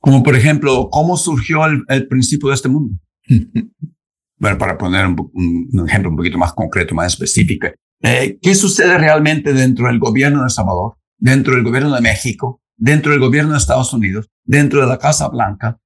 Como 0.00 0.24
por 0.24 0.34
ejemplo, 0.34 0.88
¿cómo 0.90 1.16
surgió 1.16 1.64
el, 1.64 1.84
el 1.86 2.08
principio 2.08 2.48
de 2.48 2.54
este 2.56 2.68
mundo? 2.68 2.98
bueno, 4.40 4.58
para 4.58 4.76
poner 4.76 5.06
un, 5.06 5.86
ejemplo 5.86 6.10
un 6.10 6.16
poquito 6.16 6.38
más 6.38 6.52
concreto, 6.52 6.94
más 6.94 7.12
específico, 7.12 7.68
eh, 8.02 8.38
¿qué 8.40 8.54
sucede 8.54 8.98
realmente 8.98 9.52
dentro 9.52 9.86
del 9.86 9.98
gobierno 9.98 10.42
de 10.42 10.50
Salvador, 10.50 10.96
dentro 11.18 11.54
del 11.54 11.62
gobierno 11.62 11.94
de 11.94 12.00
México, 12.00 12.60
dentro 12.76 13.12
del 13.12 13.20
gobierno 13.20 13.52
de 13.52 13.58
Estados 13.58 13.92
Unidos, 13.92 14.28
dentro 14.44 14.80
de 14.80 14.86
la 14.86 14.98
Casa 14.98 15.28
Blanca? 15.28 15.78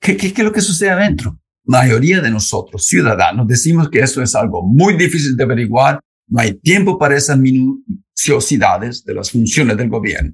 ¿Qué, 0.00 0.16
qué, 0.16 0.32
qué 0.32 0.42
es 0.42 0.46
lo 0.46 0.52
que 0.52 0.60
sucede 0.60 0.90
adentro? 0.90 1.40
mayoría 1.64 2.20
de 2.20 2.30
nosotros, 2.30 2.86
ciudadanos, 2.86 3.46
decimos 3.46 3.88
que 3.90 4.00
eso 4.00 4.22
es 4.22 4.34
algo 4.34 4.66
muy 4.66 4.96
difícil 4.96 5.36
de 5.36 5.44
averiguar, 5.44 6.00
no 6.28 6.40
hay 6.40 6.54
tiempo 6.54 6.98
para 6.98 7.16
esas 7.16 7.38
minuciosidades 7.38 9.04
de 9.04 9.14
las 9.14 9.30
funciones 9.30 9.76
del 9.76 9.88
gobierno. 9.88 10.32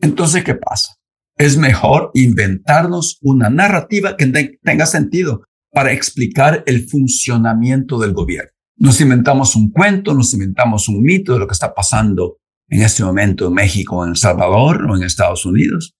Entonces, 0.00 0.44
¿qué 0.44 0.54
pasa? 0.54 0.94
Es 1.36 1.56
mejor 1.56 2.10
inventarnos 2.14 3.18
una 3.22 3.50
narrativa 3.50 4.16
que 4.16 4.26
tenga 4.62 4.86
sentido 4.86 5.42
para 5.72 5.92
explicar 5.92 6.62
el 6.66 6.88
funcionamiento 6.88 7.98
del 7.98 8.12
gobierno. 8.12 8.50
Nos 8.76 9.00
inventamos 9.00 9.56
un 9.56 9.70
cuento, 9.70 10.14
nos 10.14 10.32
inventamos 10.34 10.88
un 10.88 11.02
mito 11.02 11.32
de 11.32 11.40
lo 11.40 11.46
que 11.46 11.52
está 11.52 11.74
pasando 11.74 12.38
en 12.68 12.82
este 12.82 13.02
momento 13.02 13.48
en 13.48 13.54
México, 13.54 14.04
en 14.04 14.10
El 14.10 14.16
Salvador 14.16 14.86
o 14.88 14.96
en 14.96 15.02
Estados 15.02 15.44
Unidos 15.44 15.94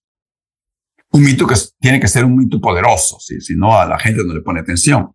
un 1.12 1.22
mito 1.22 1.46
que 1.46 1.54
tiene 1.80 2.00
que 2.00 2.08
ser 2.08 2.24
un 2.24 2.36
mito 2.36 2.60
poderoso, 2.60 3.18
si 3.20 3.54
no 3.56 3.78
a 3.78 3.86
la 3.86 3.98
gente 3.98 4.22
no 4.24 4.34
le 4.34 4.42
pone 4.42 4.60
atención. 4.60 5.12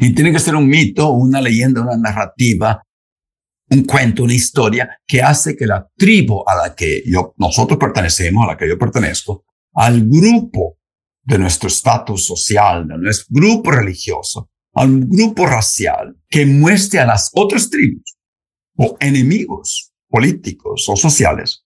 Y 0.00 0.14
tiene 0.14 0.32
que 0.32 0.38
ser 0.38 0.54
un 0.54 0.66
mito, 0.66 1.10
una 1.10 1.40
leyenda, 1.40 1.82
una 1.82 1.96
narrativa, 1.96 2.82
un 3.68 3.84
cuento, 3.84 4.22
una 4.22 4.34
historia 4.34 4.98
que 5.06 5.20
hace 5.20 5.56
que 5.56 5.66
la 5.66 5.86
tribu 5.96 6.42
a 6.46 6.54
la 6.54 6.74
que 6.74 7.02
yo, 7.04 7.34
nosotros 7.36 7.78
pertenecemos, 7.78 8.44
a 8.44 8.52
la 8.52 8.56
que 8.56 8.68
yo 8.68 8.78
pertenezco, 8.78 9.44
al 9.74 10.06
grupo 10.06 10.78
de 11.26 11.38
nuestro 11.38 11.68
estatus 11.68 12.24
social, 12.24 12.86
de 12.86 12.96
nuestro 12.98 13.26
grupo 13.30 13.72
religioso, 13.72 14.48
al 14.74 15.06
grupo 15.06 15.46
racial, 15.46 16.16
que 16.28 16.46
muestre 16.46 17.00
a 17.00 17.06
las 17.06 17.30
otras 17.34 17.68
tribus 17.68 18.16
o 18.76 18.96
enemigos 19.00 19.92
políticos 20.08 20.88
o 20.88 20.96
sociales 20.96 21.64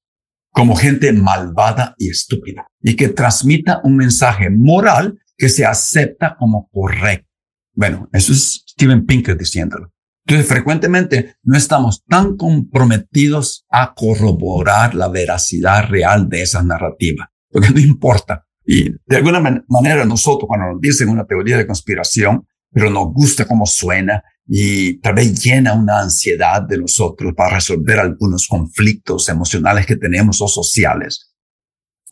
como 0.53 0.75
gente 0.75 1.12
malvada 1.12 1.94
y 1.99 2.11
estúpida 2.11 2.66
y 2.83 2.96
que 2.96 3.09
transmita 3.09 3.81
un 3.85 3.96
mensaje 3.96 4.51
moral 4.51 5.20
que 5.37 5.49
se 5.49 5.64
acepta 5.64 6.37
como 6.37 6.68
correcto. 6.70 7.29
Bueno, 7.75 8.09
eso 8.12 8.33
es 8.33 8.64
Steven 8.66 9.07
Pinker 9.07 9.37
diciéndolo. 9.37 9.92
Entonces, 10.27 10.49
frecuentemente 10.49 11.37
no 11.42 11.57
estamos 11.57 12.05
tan 12.05 12.37
comprometidos 12.37 13.64
a 13.70 13.94
corroborar 13.94 14.94
la 14.94 15.09
veracidad 15.09 15.88
real 15.88 16.29
de 16.29 16.42
esas 16.42 16.64
narrativas, 16.64 17.29
porque 17.51 17.70
no 17.70 17.81
importa. 17.81 18.46
Y 18.72 18.88
de 19.04 19.16
alguna 19.16 19.40
manera 19.66 20.04
nosotros, 20.04 20.46
cuando 20.46 20.66
nos 20.66 20.80
dicen 20.80 21.09
una 21.09 21.26
teoría 21.26 21.56
de 21.56 21.66
conspiración, 21.66 22.46
pero 22.70 22.88
nos 22.88 23.12
gusta 23.12 23.44
cómo 23.44 23.66
suena 23.66 24.22
y 24.46 25.00
tal 25.00 25.14
vez 25.14 25.42
llena 25.42 25.74
una 25.74 26.02
ansiedad 26.02 26.62
de 26.62 26.78
nosotros 26.78 27.35
para 27.37 27.56
resolver 27.56 27.98
algunos 27.98 28.46
conflictos 28.46 29.28
emocionales 29.28 29.87
que 29.87 29.96
tenemos 29.96 30.40
o 30.40 30.46
sociales, 30.46 31.35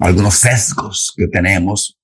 algunos 0.00 0.34
sesgos 0.34 1.14
que 1.16 1.28
tenemos 1.28 1.96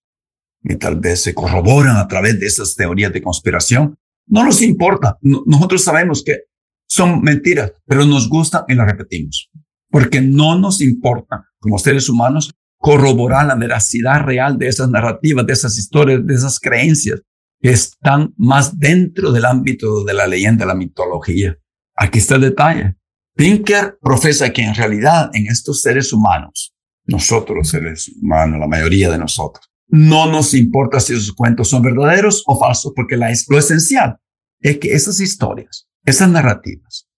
y 0.62 0.76
tal 0.76 1.00
vez 1.00 1.22
se 1.22 1.34
corroboran 1.34 1.96
a 1.96 2.06
través 2.06 2.38
de 2.38 2.46
esas 2.46 2.76
teorías 2.76 3.12
de 3.12 3.22
conspiración. 3.22 3.98
No 4.28 4.44
nos 4.44 4.62
importa. 4.62 5.18
nosotros 5.20 5.82
sabemos 5.82 6.22
que 6.22 6.42
son 6.86 7.22
mentiras, 7.22 7.72
pero 7.86 8.06
nos 8.06 8.28
gustan 8.28 8.62
y 8.68 8.74
las 8.74 8.86
repetimos. 8.86 9.50
Porque 9.90 10.20
no 10.20 10.56
nos 10.56 10.80
importa, 10.80 11.44
como 11.58 11.76
seres 11.76 12.08
humanos, 12.08 12.54
corroborar 12.84 13.46
la 13.46 13.54
veracidad 13.54 14.26
real 14.26 14.58
de 14.58 14.68
esas 14.68 14.90
narrativas, 14.90 15.46
de 15.46 15.54
esas 15.54 15.78
historias, 15.78 16.20
de 16.26 16.34
esas 16.34 16.60
creencias 16.60 17.22
están 17.62 18.34
más 18.36 18.78
dentro 18.78 19.32
del 19.32 19.46
ámbito 19.46 20.04
de 20.04 20.12
la 20.12 20.26
leyenda, 20.26 20.66
la 20.66 20.74
mitología. 20.74 21.56
Aquí 21.96 22.18
está 22.18 22.34
el 22.34 22.42
detalle. 22.42 22.96
Pinker 23.34 23.96
profesa 24.02 24.52
que 24.52 24.60
en 24.60 24.74
realidad 24.74 25.30
en 25.32 25.46
estos 25.46 25.80
seres 25.80 26.12
humanos, 26.12 26.74
nosotros 27.06 27.56
los 27.56 27.68
seres 27.70 28.12
humanos, 28.20 28.60
la 28.60 28.66
mayoría 28.66 29.10
de 29.10 29.16
nosotros, 29.16 29.66
no 29.88 30.30
nos 30.30 30.52
importa 30.52 31.00
si 31.00 31.14
esos 31.14 31.32
cuentos 31.32 31.70
son 31.70 31.80
verdaderos 31.80 32.42
o 32.46 32.58
falsos, 32.60 32.92
porque 32.94 33.16
lo 33.16 33.58
esencial 33.58 34.18
es 34.60 34.76
que 34.76 34.92
esas 34.92 35.20
historias, 35.20 35.88
esas 36.04 36.28
narrativas, 36.28 37.08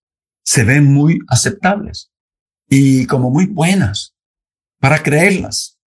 se 0.45 0.63
ven 0.63 0.85
muy 0.85 1.19
aceptables 1.27 2.13
y 2.69 3.07
como 3.07 3.31
muy 3.31 3.47
buenas 3.47 4.16
para 4.81 5.03
creerlas 5.03 5.79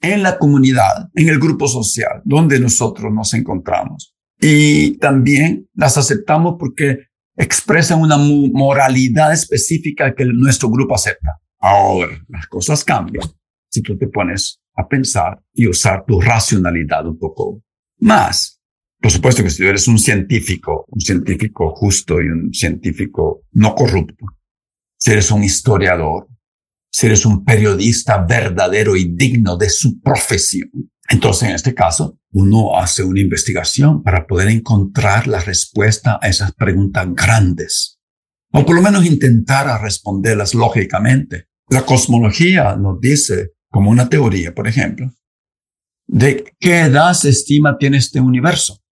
en 0.00 0.22
la 0.22 0.38
comunidad, 0.38 1.08
en 1.14 1.28
el 1.28 1.38
grupo 1.38 1.66
social 1.68 2.22
donde 2.24 2.60
nosotros 2.60 3.12
nos 3.12 3.34
encontramos. 3.34 4.14
Y 4.40 4.98
también 4.98 5.68
las 5.74 5.98
aceptamos 5.98 6.56
porque 6.58 7.08
expresan 7.36 8.00
una 8.00 8.16
moralidad 8.16 9.32
específica 9.32 10.14
que 10.14 10.24
nuestro 10.24 10.68
grupo 10.70 10.94
acepta. 10.94 11.40
Ahora, 11.58 12.24
las 12.28 12.46
cosas 12.46 12.84
cambian 12.84 13.28
si 13.68 13.82
tú 13.82 13.96
te 13.96 14.08
pones 14.08 14.60
a 14.76 14.86
pensar 14.86 15.40
y 15.52 15.66
usar 15.66 16.04
tu 16.06 16.20
racionalidad 16.20 17.06
un 17.06 17.18
poco 17.18 17.62
más. 17.98 18.60
Por 19.00 19.10
supuesto 19.10 19.42
que 19.42 19.50
si 19.50 19.64
eres 19.64 19.86
un 19.88 19.98
científico, 19.98 20.84
un 20.88 21.00
científico 21.00 21.74
justo 21.74 22.20
y 22.20 22.28
un 22.28 22.52
científico 22.52 23.42
no 23.52 23.74
corrupto, 23.74 24.26
si 24.96 25.12
eres 25.12 25.30
un 25.30 25.44
historiador, 25.44 26.28
si 26.90 27.06
eres 27.06 27.26
un 27.26 27.44
periodista 27.44 28.24
verdadero 28.24 28.96
y 28.96 29.12
digno 29.14 29.56
de 29.56 29.70
su 29.70 30.00
profesión. 30.00 30.70
Entonces, 31.08 31.48
en 31.48 31.54
este 31.54 31.74
caso, 31.74 32.18
uno 32.32 32.76
hace 32.76 33.02
una 33.02 33.20
investigación 33.20 34.02
para 34.02 34.26
poder 34.26 34.48
encontrar 34.48 35.26
la 35.26 35.40
respuesta 35.40 36.18
a 36.20 36.28
esas 36.28 36.52
preguntas 36.52 37.06
grandes, 37.14 37.98
o 38.52 38.64
por 38.64 38.76
lo 38.76 38.82
menos 38.82 39.06
intentar 39.06 39.80
responderlas 39.82 40.54
lógicamente. 40.54 41.48
La 41.70 41.84
cosmología 41.84 42.76
nos 42.76 43.00
dice, 43.00 43.52
como 43.70 43.90
una 43.90 44.08
teoría, 44.08 44.54
por 44.54 44.68
ejemplo, 44.68 45.10
de 46.06 46.44
qué 46.58 46.80
edad 46.80 47.12
se 47.14 47.30
estima 47.30 47.76
tiene 47.78 47.98
este 47.98 48.20
universo. 48.20 48.82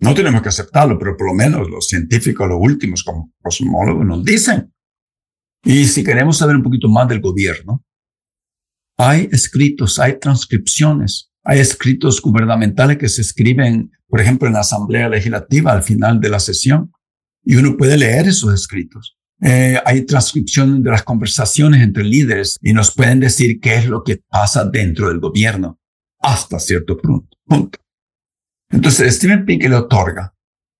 No 0.00 0.14
tenemos 0.14 0.42
que 0.42 0.48
aceptarlo, 0.48 0.98
pero 0.98 1.16
por 1.16 1.28
lo 1.28 1.34
menos 1.34 1.68
los 1.70 1.86
científicos, 1.86 2.48
los 2.48 2.58
últimos 2.60 3.04
como 3.04 3.32
cosmólogos, 3.40 4.04
nos 4.04 4.24
dicen 4.24 4.73
y 5.64 5.86
si 5.86 6.04
queremos 6.04 6.38
saber 6.38 6.56
un 6.56 6.62
poquito 6.62 6.88
más 6.88 7.08
del 7.08 7.20
gobierno, 7.20 7.82
hay 8.96 9.28
escritos, 9.32 9.98
hay 9.98 10.18
transcripciones, 10.18 11.30
Hay 11.46 11.60
escritos 11.60 12.22
gubernamentales 12.22 12.96
que 12.96 13.08
se 13.08 13.20
escriben, 13.20 13.90
por 14.08 14.18
ejemplo, 14.18 14.48
en 14.48 14.54
la 14.54 14.60
Asamblea 14.60 15.10
Legislativa 15.10 15.72
al 15.72 15.82
final 15.82 16.18
de 16.18 16.30
la 16.30 16.40
sesión, 16.40 16.90
y 17.44 17.56
uno 17.56 17.76
puede 17.76 17.98
leer 17.98 18.26
esos 18.26 18.54
escritos. 18.54 19.18
Eh, 19.42 19.78
hay 19.84 20.06
transcripción 20.06 20.82
de 20.82 20.90
las 20.90 21.02
conversaciones 21.02 21.82
entre 21.82 22.02
líderes 22.02 22.56
y 22.62 22.72
nos 22.72 22.94
pueden 22.94 23.20
decir 23.20 23.60
qué 23.60 23.76
es 23.76 23.86
lo 23.86 24.02
que 24.02 24.22
pasa 24.26 24.64
dentro 24.64 25.08
del 25.08 25.20
gobierno 25.20 25.78
hasta 26.18 26.58
cierto 26.58 26.96
punto. 26.96 27.36
punto. 27.44 27.78
Entonces, 28.70 29.16
Steven 29.16 29.44
Pinker 29.44 29.68
le 29.68 29.76
otorga 29.76 30.34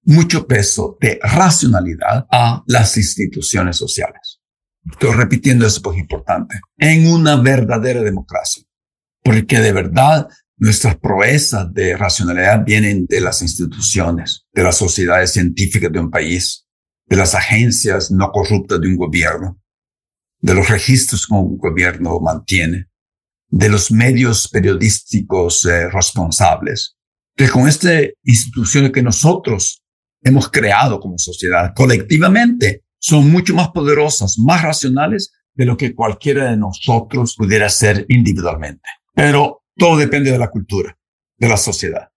mucho 0.05 0.47
peso 0.47 0.97
de 1.01 1.19
racionalidad 1.23 2.27
a 2.31 2.63
las 2.67 2.97
instituciones 2.97 3.77
sociales. 3.77 4.34
Estoy 4.91 5.15
repitiendo 5.15 5.67
eso 5.67 5.81
porque 5.83 6.01
es 6.01 6.03
importante. 6.03 6.61
En 6.79 7.07
una 7.07 7.37
verdadera 7.37 8.03
democracia. 8.03 8.63
Porque 9.23 9.61
de 9.61 9.73
verdad 9.73 10.29
nuestras 10.57 10.97
proezas 10.97 11.73
de 11.73 11.97
racionalidad 11.97 12.65
vienen 12.65 13.07
de 13.07 13.21
las 13.21 13.43
instituciones, 13.43 14.47
de 14.53 14.63
las 14.63 14.77
sociedades 14.77 15.33
científicas 15.33 15.91
de 15.91 16.01
un 16.01 16.11
país, 16.11 16.67
de 17.07 17.17
las 17.17 17.35
agencias 17.35 18.11
no 18.11 18.31
corruptas 18.31 18.81
de 18.81 18.89
un 18.89 18.97
gobierno, 18.97 19.61
de 20.41 20.55
los 20.55 20.69
registros 20.69 21.27
que 21.27 21.35
un 21.35 21.59
gobierno 21.59 22.21
mantiene, 22.21 22.89
de 23.49 23.69
los 23.69 23.91
medios 23.91 24.49
periodísticos 24.49 25.65
eh, 25.65 25.89
responsables. 25.89 26.97
Que 27.37 27.49
con 27.49 27.67
esta 27.67 27.91
institución 28.23 28.93
que 28.93 29.03
nosotros 29.03 29.83
hemos 30.23 30.49
creado 30.49 31.01
como 31.01 31.19
sociedad 31.19 31.73
colectivamente 31.75 32.84
son 33.05 33.31
mucho 33.31 33.55
más 33.55 33.69
poderosas, 33.69 34.39
más 34.39 34.63
racionales 34.63 35.31
de 35.53 35.67
lo 35.67 35.77
que 35.77 35.95
cualquiera 35.95 36.51
de 36.51 36.57
nosotros 36.57 37.35
pudiera 37.37 37.69
ser 37.69 38.07
individualmente. 38.09 38.89
Pero 39.15 39.63
todo 39.77 39.99
depende 39.99 40.31
de 40.31 40.39
la 40.39 40.49
cultura, 40.49 40.97
de 41.37 41.47
la 41.47 41.59
sociedad, 41.59 42.09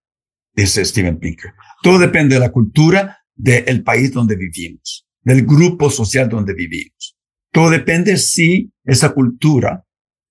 dice 0.54 0.86
Steven 0.86 1.20
Pinker. 1.20 1.52
Todo 1.84 2.00
depende 2.00 2.36
de 2.36 2.40
la 2.40 2.54
cultura 2.54 3.18
del 3.36 3.84
país 3.84 4.14
donde 4.14 4.38
vivimos, 4.38 5.06
del 5.24 5.46
grupo 5.46 5.90
social 5.90 6.30
donde 6.30 6.54
vivimos. 6.54 7.18
Todo 7.52 7.70
depende 7.70 8.16
si 8.16 8.72
esa 8.86 9.10
cultura 9.10 9.86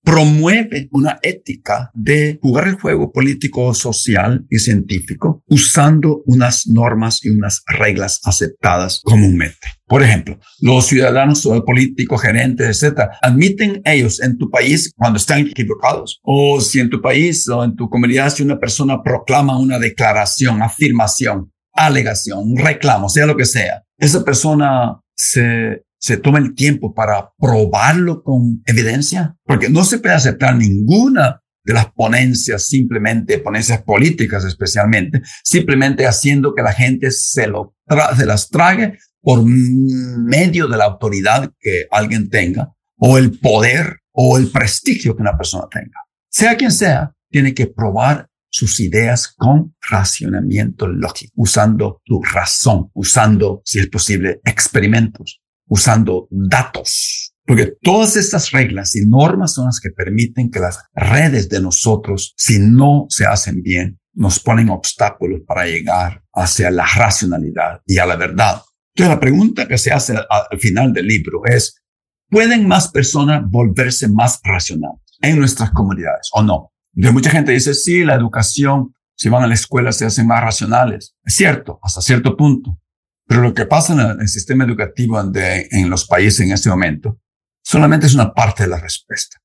promueve 0.07 0.87
una 0.93 1.19
ética 1.21 1.91
de 1.93 2.39
jugar 2.41 2.69
el 2.69 2.79
juego 2.79 3.11
político, 3.11 3.73
social 3.73 4.45
y 4.49 4.57
científico 4.57 5.43
usando 5.47 6.23
unas 6.25 6.65
normas 6.65 7.19
y 7.25 7.29
unas 7.29 7.61
reglas 7.67 8.21
aceptadas 8.23 9.01
comúnmente. 9.03 9.67
Por 9.85 10.03
ejemplo, 10.03 10.39
los 10.61 10.85
ciudadanos 10.85 11.45
o 11.45 11.55
el 11.55 11.63
político, 11.63 12.17
gerentes, 12.17 12.67
etcétera, 12.69 13.17
admiten 13.21 13.81
ellos 13.83 14.21
en 14.21 14.37
tu 14.37 14.49
país 14.49 14.93
cuando 14.95 15.17
están 15.17 15.39
equivocados 15.39 16.21
o 16.23 16.61
si 16.61 16.79
en 16.79 16.89
tu 16.89 17.01
país 17.01 17.45
o 17.49 17.65
en 17.65 17.75
tu 17.75 17.89
comunidad 17.89 18.29
si 18.29 18.43
una 18.43 18.57
persona 18.57 19.03
proclama 19.03 19.59
una 19.59 19.77
declaración, 19.77 20.63
afirmación, 20.63 21.51
alegación, 21.73 22.55
reclamo, 22.55 23.09
sea 23.09 23.25
lo 23.25 23.35
que 23.35 23.45
sea, 23.45 23.83
esa 23.97 24.23
persona 24.23 25.01
se 25.17 25.83
se 25.99 26.17
toma 26.17 26.39
el 26.39 26.53
tiempo 26.53 26.93
para 26.93 27.31
probarlo 27.37 28.23
con 28.23 28.61
evidencia, 28.65 29.35
porque 29.43 29.69
no 29.69 29.83
se 29.83 29.99
puede 29.99 30.15
aceptar 30.15 30.55
ninguna 30.55 31.41
de 31.63 31.73
las 31.73 31.91
ponencias, 31.91 32.67
simplemente 32.67 33.39
ponencias 33.39 33.81
políticas 33.83 34.45
especialmente, 34.45 35.21
simplemente 35.43 36.07
haciendo 36.07 36.55
que 36.55 36.63
la 36.63 36.71
gente 36.71 37.11
se, 37.11 37.47
lo 37.47 37.75
se 38.17 38.25
las 38.25 38.49
trague 38.49 38.97
por 39.21 39.43
medio 39.43 40.67
de 40.67 40.77
la 40.77 40.85
autoridad 40.85 41.51
que 41.59 41.87
alguien 41.91 42.29
tenga, 42.29 42.71
o 42.97 43.17
el 43.17 43.37
poder, 43.39 43.97
o 44.13 44.37
el 44.37 44.49
prestigio 44.49 45.15
que 45.15 45.21
una 45.21 45.37
persona 45.37 45.65
tenga. 45.69 45.99
Sea 46.29 46.55
quien 46.55 46.71
sea, 46.71 47.11
tiene 47.29 47.53
que 47.53 47.67
probar 47.67 48.29
sus 48.49 48.79
ideas 48.79 49.27
con 49.27 49.75
racionamiento 49.81 50.87
lógico, 50.87 51.33
usando 51.35 52.01
tu 52.05 52.21
razón, 52.23 52.89
usando, 52.93 53.61
si 53.65 53.79
es 53.79 53.87
posible, 53.87 54.39
experimentos, 54.45 55.41
usando 55.67 56.27
datos. 56.31 57.33
Porque 57.45 57.73
todas 57.81 58.17
estas 58.17 58.51
reglas 58.51 58.95
y 58.95 59.05
normas 59.05 59.53
son 59.53 59.67
las 59.67 59.79
que 59.79 59.89
permiten 59.89 60.51
que 60.51 60.59
las 60.59 60.83
redes 60.93 61.47
de 61.47 61.61
nosotros, 61.61 62.33
si 62.35 62.59
no 62.59 63.05
se 63.09 63.25
hacen 63.25 63.61
bien, 63.61 63.99
nos 64.13 64.39
ponen 64.39 64.69
obstáculos 64.69 65.41
para 65.47 65.65
llegar 65.65 66.23
hacia 66.33 66.71
la 66.71 66.85
racionalidad 66.85 67.81
y 67.85 67.99
a 67.99 68.05
la 68.05 68.15
verdad. 68.15 68.61
Entonces 68.93 69.15
la 69.15 69.19
pregunta 69.19 69.67
que 69.67 69.77
se 69.77 69.91
hace 69.91 70.17
al 70.17 70.59
final 70.59 70.91
del 70.91 71.07
libro 71.07 71.41
es, 71.45 71.81
¿pueden 72.29 72.67
más 72.67 72.89
personas 72.89 73.43
volverse 73.47 74.09
más 74.09 74.41
racionales 74.43 74.99
en 75.21 75.37
nuestras 75.37 75.71
comunidades 75.71 76.29
o 76.33 76.43
no? 76.43 76.73
De 76.91 77.11
mucha 77.11 77.29
gente 77.29 77.51
dice, 77.51 77.75
sí, 77.75 78.03
la 78.03 78.15
educación, 78.15 78.95
si 79.15 79.29
van 79.29 79.43
a 79.43 79.47
la 79.47 79.53
escuela 79.53 79.91
se 79.91 80.05
hacen 80.05 80.27
más 80.27 80.41
racionales. 80.41 81.15
Es 81.23 81.35
cierto, 81.35 81.79
hasta 81.83 82.01
cierto 82.01 82.35
punto. 82.35 82.79
Pero 83.27 83.41
lo 83.41 83.53
que 83.53 83.65
pasa 83.65 83.93
en 83.93 84.21
el, 84.21 84.27
sistema 84.27 84.63
educativo 84.63 85.19
en 85.19 85.89
los 85.89 86.07
países 86.07 86.39
en 86.41 86.53
este 86.53 86.69
momento 86.69 87.19
solamente 87.61 88.07
es 88.07 88.15
una 88.15 88.33
parte 88.33 88.63
de 88.63 88.69
la 88.69 88.79
respuesta. 88.79 89.37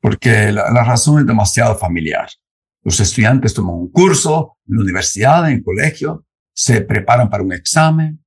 Porque 0.00 0.50
la, 0.50 0.70
la 0.70 0.82
razón 0.82 1.20
es 1.20 1.26
demasiado 1.26 1.78
familiar. 1.78 2.28
Los 2.82 2.98
estudiantes 2.98 3.54
toman 3.54 3.76
un 3.76 3.90
curso 3.90 4.56
en 4.66 4.76
la 4.76 4.82
universidad, 4.82 5.48
en 5.48 5.58
el 5.58 5.62
colegio, 5.62 6.26
se 6.52 6.80
preparan 6.80 7.30
para 7.30 7.44
un 7.44 7.52
examen, 7.52 8.24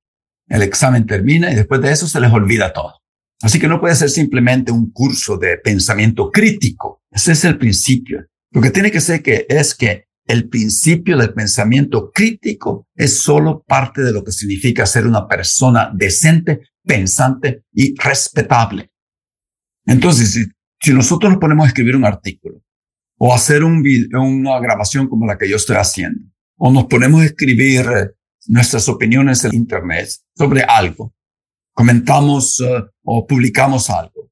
el 0.48 0.62
examen 0.62 1.06
termina 1.06 1.50
y 1.50 1.54
después 1.54 1.80
de 1.80 1.92
eso 1.92 2.06
se 2.06 2.20
les 2.20 2.32
olvida 2.32 2.72
todo. 2.72 2.94
Así 3.42 3.58
que 3.58 3.68
no 3.68 3.80
puede 3.80 3.94
ser 3.94 4.10
simplemente 4.10 4.72
un 4.72 4.90
curso 4.90 5.36
de 5.36 5.58
pensamiento 5.58 6.30
crítico. 6.30 7.02
Ese 7.10 7.32
es 7.32 7.44
el 7.44 7.58
principio. 7.58 8.26
Lo 8.52 8.62
que 8.62 8.70
tiene 8.70 8.90
que 8.90 9.00
ser 9.00 9.22
que 9.22 9.46
es 9.48 9.74
que 9.74 10.06
el 10.26 10.48
principio 10.48 11.18
del 11.18 11.34
pensamiento 11.34 12.10
crítico 12.10 12.88
es 12.94 13.18
solo 13.18 13.62
parte 13.66 14.02
de 14.02 14.12
lo 14.12 14.24
que 14.24 14.32
significa 14.32 14.86
ser 14.86 15.06
una 15.06 15.28
persona 15.28 15.90
decente, 15.94 16.60
pensante 16.82 17.64
y 17.72 17.94
respetable. 17.96 18.90
Entonces, 19.86 20.50
si, 20.80 20.92
nosotros 20.92 21.32
nos 21.32 21.40
ponemos 21.40 21.64
a 21.64 21.68
escribir 21.68 21.96
un 21.96 22.04
artículo 22.04 22.62
o 23.18 23.34
hacer 23.34 23.64
un 23.64 23.84
una 24.14 24.58
grabación 24.60 25.08
como 25.08 25.26
la 25.26 25.36
que 25.36 25.48
yo 25.48 25.56
estoy 25.56 25.76
haciendo, 25.76 26.24
o 26.56 26.72
nos 26.72 26.86
ponemos 26.86 27.22
a 27.22 27.26
escribir 27.26 27.80
eh, 27.80 28.10
nuestras 28.46 28.88
opiniones 28.88 29.44
en 29.44 29.54
Internet 29.54 30.08
sobre 30.36 30.62
algo, 30.62 31.14
comentamos 31.72 32.60
eh, 32.60 32.82
o 33.02 33.26
publicamos 33.26 33.90
algo, 33.90 34.30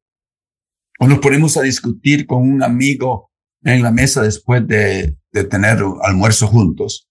o 0.98 1.06
nos 1.06 1.18
ponemos 1.18 1.56
a 1.56 1.62
discutir 1.62 2.26
con 2.26 2.42
un 2.42 2.62
amigo 2.62 3.30
en 3.62 3.82
la 3.82 3.92
mesa 3.92 4.22
después 4.22 4.66
de, 4.66 5.16
de 5.32 5.44
tener 5.44 5.82
almuerzo 6.02 6.46
juntos, 6.46 7.08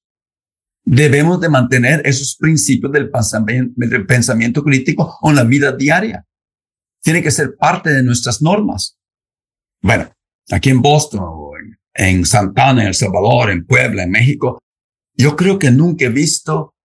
debemos 0.83 1.39
de 1.41 1.49
mantener 1.49 2.01
esos 2.05 2.35
principios 2.35 2.91
del 2.91 3.09
pensamiento, 3.09 3.73
del 3.75 4.05
pensamiento 4.05 4.63
crítico 4.63 5.17
en 5.23 5.35
la 5.35 5.43
vida 5.43 5.71
diaria. 5.71 6.25
Tiene 7.01 7.21
que 7.21 7.31
ser 7.31 7.55
parte 7.57 7.89
de 7.89 8.03
nuestras 8.03 8.41
normas. 8.41 8.97
Bueno, 9.81 10.11
aquí 10.51 10.69
en 10.69 10.81
Boston, 10.81 11.23
en, 11.93 12.25
Santana, 12.25 12.81
en 12.81 12.89
El 12.89 12.93
Salvador, 12.93 13.49
en 13.49 13.65
Puebla, 13.65 14.03
en 14.03 14.11
México, 14.11 14.59
yo 15.15 15.35
creo 15.35 15.57
que 15.57 15.71
nunca 15.71 16.05
he 16.05 16.09
visto 16.09 16.75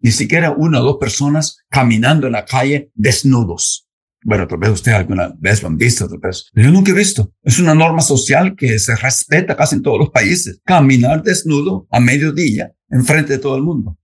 ni 0.00 0.10
siquiera 0.10 0.52
una 0.52 0.80
o 0.80 0.84
dos 0.84 0.96
personas 0.98 1.58
caminando 1.68 2.26
en 2.26 2.32
la 2.32 2.44
calle 2.44 2.90
desnudos. 2.94 3.86
Bueno, 4.22 4.46
tal 4.46 4.58
vez 4.58 4.70
usted 4.70 4.92
alguna 4.92 5.34
vez 5.38 5.62
lo 5.62 5.68
han 5.68 5.76
visto, 5.76 6.08
tal 6.08 6.18
vez. 6.18 6.50
Yo 6.54 6.70
nunca 6.70 6.90
he 6.90 6.94
visto. 6.94 7.32
Es 7.42 7.58
una 7.58 7.74
norma 7.74 8.02
social 8.02 8.54
que 8.54 8.78
se 8.78 8.94
respeta 8.96 9.56
casi 9.56 9.76
en 9.76 9.82
todos 9.82 9.98
los 9.98 10.10
países. 10.10 10.60
Caminar 10.64 11.22
desnudo 11.22 11.86
a 11.90 12.00
mediodía 12.00 12.72
enfrente 12.90 13.34
de 13.34 13.38
todo 13.38 13.56
el 13.56 13.62
mundo. 13.62 13.98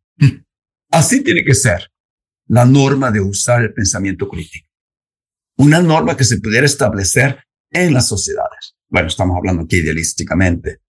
Así 0.90 1.22
tiene 1.22 1.44
que 1.44 1.54
ser 1.54 1.90
la 2.46 2.64
norma 2.64 3.10
de 3.10 3.20
usar 3.20 3.62
el 3.62 3.74
pensamiento 3.74 4.28
crítico. 4.28 4.68
Una 5.58 5.80
norma 5.80 6.16
que 6.16 6.24
se 6.24 6.40
pudiera 6.40 6.66
establecer 6.66 7.38
en 7.70 7.92
las 7.92 8.08
sociedades. 8.08 8.76
Bueno, 8.88 9.08
estamos 9.08 9.36
hablando 9.36 9.62
aquí 9.62 9.76
idealísticamente 9.76 10.80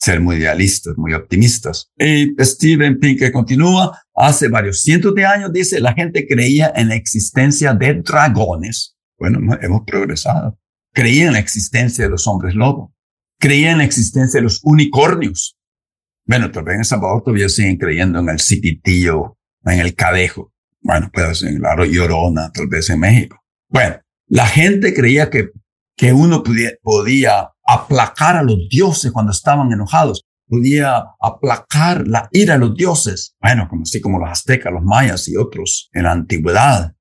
ser 0.00 0.20
muy 0.20 0.36
idealistas, 0.36 0.96
muy 0.96 1.12
optimistas. 1.12 1.90
Y 1.96 2.34
Steven 2.42 2.98
Pinker 2.98 3.30
continúa, 3.30 4.00
hace 4.20 4.48
varios 4.48 4.82
cientos 4.82 5.14
de 5.14 5.24
años, 5.24 5.52
dice, 5.52 5.80
la 5.80 5.94
gente 5.94 6.26
creía 6.26 6.72
en 6.74 6.88
la 6.88 6.94
existencia 6.94 7.74
de 7.74 7.94
dragones. 7.94 8.96
Bueno, 9.18 9.40
hemos 9.60 9.82
progresado. 9.86 10.58
Creía 10.92 11.26
en 11.26 11.32
la 11.32 11.38
existencia 11.38 12.04
de 12.04 12.10
los 12.10 12.26
hombres 12.26 12.54
lobo. 12.54 12.94
Creía 13.38 13.72
en 13.72 13.78
la 13.78 13.84
existencia 13.84 14.38
de 14.38 14.44
los 14.44 14.60
unicornios. 14.62 15.56
Bueno, 16.26 16.50
tal 16.50 16.64
vez 16.64 16.76
en 16.76 16.84
Salvador 16.84 17.22
todavía 17.22 17.48
siguen 17.48 17.76
creyendo 17.76 18.18
en 18.20 18.28
el 18.28 18.40
cipitillo, 18.40 19.38
en 19.64 19.80
el 19.80 19.94
cadejo. 19.94 20.52
Bueno, 20.82 21.10
pues 21.12 21.42
en 21.42 21.60
la 21.60 21.76
llorona, 21.86 22.50
tal 22.52 22.68
vez 22.68 22.90
en 22.90 23.00
México. 23.00 23.42
Bueno, 23.68 23.96
la 24.26 24.46
gente 24.46 24.94
creía 24.94 25.30
que, 25.30 25.50
que 25.96 26.12
uno 26.12 26.42
podía 26.82 27.50
aplacar 27.66 28.36
a 28.36 28.42
los 28.42 28.68
dioses 28.68 29.12
cuando 29.12 29.32
estaban 29.32 29.72
enojados, 29.72 30.24
podía 30.50 31.04
aplacar 31.20 32.06
la 32.06 32.28
ira 32.32 32.54
a 32.54 32.58
los 32.58 32.74
dioses, 32.74 33.36
bueno, 33.40 33.68
como 33.70 33.82
así 33.82 34.00
como 34.00 34.18
los 34.18 34.28
aztecas, 34.28 34.72
los 34.72 34.82
mayas 34.82 35.28
y 35.28 35.36
otros 35.36 35.88
en 35.92 36.02
la 36.02 36.12
antigüedad, 36.12 36.94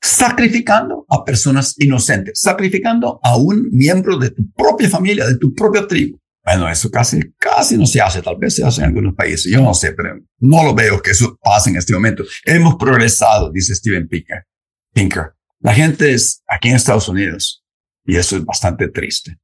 sacrificando 0.00 1.04
a 1.10 1.24
personas 1.24 1.74
inocentes, 1.78 2.40
sacrificando 2.40 3.20
a 3.22 3.36
un 3.36 3.68
miembro 3.70 4.18
de 4.18 4.30
tu 4.30 4.50
propia 4.52 4.88
familia, 4.88 5.26
de 5.26 5.36
tu 5.36 5.54
propia 5.54 5.86
tribu. 5.86 6.18
Bueno, 6.42 6.68
eso 6.68 6.90
casi, 6.90 7.20
casi 7.38 7.76
no 7.76 7.86
se 7.86 8.00
hace, 8.00 8.22
tal 8.22 8.38
vez 8.38 8.56
se 8.56 8.64
hace 8.64 8.80
en 8.80 8.88
algunos 8.88 9.14
países, 9.14 9.52
yo 9.52 9.60
no 9.60 9.74
sé, 9.74 9.92
pero 9.92 10.18
no 10.38 10.64
lo 10.64 10.74
veo 10.74 11.02
que 11.02 11.10
eso 11.10 11.38
pase 11.42 11.70
en 11.70 11.76
este 11.76 11.92
momento. 11.92 12.24
Hemos 12.44 12.76
progresado, 12.76 13.52
dice 13.52 13.74
Steven 13.74 14.08
Pinker. 14.08 14.46
Pinker. 14.94 15.34
La 15.60 15.74
gente 15.74 16.14
es 16.14 16.42
aquí 16.48 16.70
en 16.70 16.76
Estados 16.76 17.08
Unidos 17.08 17.62
y 18.06 18.16
eso 18.16 18.36
es 18.36 18.44
bastante 18.44 18.88
triste. 18.88 19.38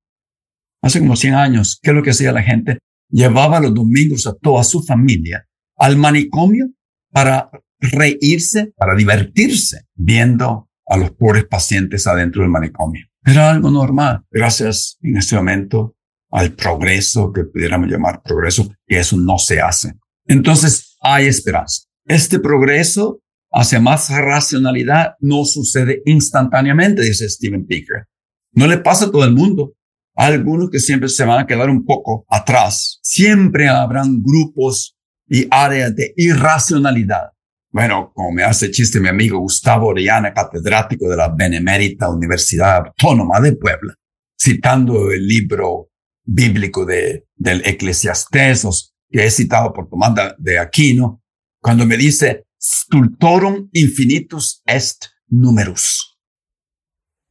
Hace 0.83 1.01
como 1.01 1.17
100 1.17 1.35
años, 1.35 1.79
¿qué 1.83 1.91
es 1.91 1.97
lo 1.97 2.03
que 2.03 2.11
hacía 2.11 2.33
la 2.33 2.43
gente? 2.43 2.79
Llevaba 3.09 3.61
los 3.61 3.75
domingos 3.75 4.27
a 4.27 4.35
toda 4.35 4.65
su 4.65 4.83
familia 4.83 5.47
al 5.77 5.97
manicomio 5.97 6.69
para 7.13 7.51
reírse, 7.79 8.73
para 8.77 8.95
divertirse, 8.95 9.87
viendo 9.95 10.69
a 10.87 10.97
los 10.97 11.11
pobres 11.13 11.45
pacientes 11.45 12.07
adentro 12.07 12.43
del 12.43 12.51
manicomio. 12.51 13.07
Era 13.25 13.51
algo 13.51 13.71
normal, 13.71 14.23
gracias 14.31 14.99
en 15.03 15.17
este 15.17 15.37
momento 15.37 15.97
al 16.31 16.53
progreso 16.53 17.33
que 17.33 17.45
pudiéramos 17.45 17.89
llamar 17.89 18.23
progreso, 18.23 18.69
que 18.87 18.99
eso 18.99 19.17
no 19.17 19.39
se 19.39 19.61
hace. 19.61 19.95
Entonces 20.27 20.97
hay 21.01 21.27
esperanza. 21.27 21.83
Este 22.05 22.39
progreso 22.39 23.21
hacia 23.53 23.81
más 23.81 24.11
racionalidad 24.11 25.15
no 25.21 25.45
sucede 25.45 26.03
instantáneamente, 26.05 27.03
dice 27.03 27.29
Steven 27.29 27.67
Picker. 27.67 28.07
No 28.53 28.67
le 28.67 28.79
pasa 28.79 29.07
a 29.07 29.11
todo 29.11 29.25
el 29.25 29.33
mundo. 29.33 29.75
Algunos 30.17 30.71
que 30.71 30.81
siempre 30.81 31.09
se 31.09 31.25
van 31.25 31.41
a 31.41 31.47
quedar 31.47 31.69
un 31.69 31.85
poco 31.85 32.25
atrás. 32.29 32.99
Siempre 33.03 33.69
habrán 33.69 34.23
grupos 34.23 34.97
y 35.29 35.47
áreas 35.51 35.95
de 35.95 36.15
irracionalidad. 36.17 37.33
Bueno, 37.71 38.11
como 38.15 38.33
me 38.33 38.43
hace 38.43 38.71
chiste 38.71 38.99
mi 38.99 39.09
amigo 39.09 39.39
Gustavo 39.39 39.89
Orellana, 39.89 40.33
catedrático 40.33 41.11
de 41.11 41.17
la 41.17 41.29
Benemérita 41.29 42.09
Universidad 42.09 42.87
Autónoma 42.87 43.41
de 43.41 43.55
Puebla, 43.55 43.95
citando 44.41 45.11
el 45.11 45.27
libro 45.27 45.91
bíblico 46.25 46.87
de, 46.87 47.27
del 47.35 47.61
Eclesiastés, 47.67 48.95
que 49.11 49.27
he 49.27 49.31
citado 49.31 49.75
por 49.75 49.91
Tomás 49.91 50.15
de 50.39 50.59
Aquino, 50.59 51.23
cuando 51.61 51.85
me 51.85 51.99
dice, 51.99 52.47
stultorum 52.59 53.69
infinitus 53.73 54.63
est 54.65 55.07
numerus. 55.29 56.16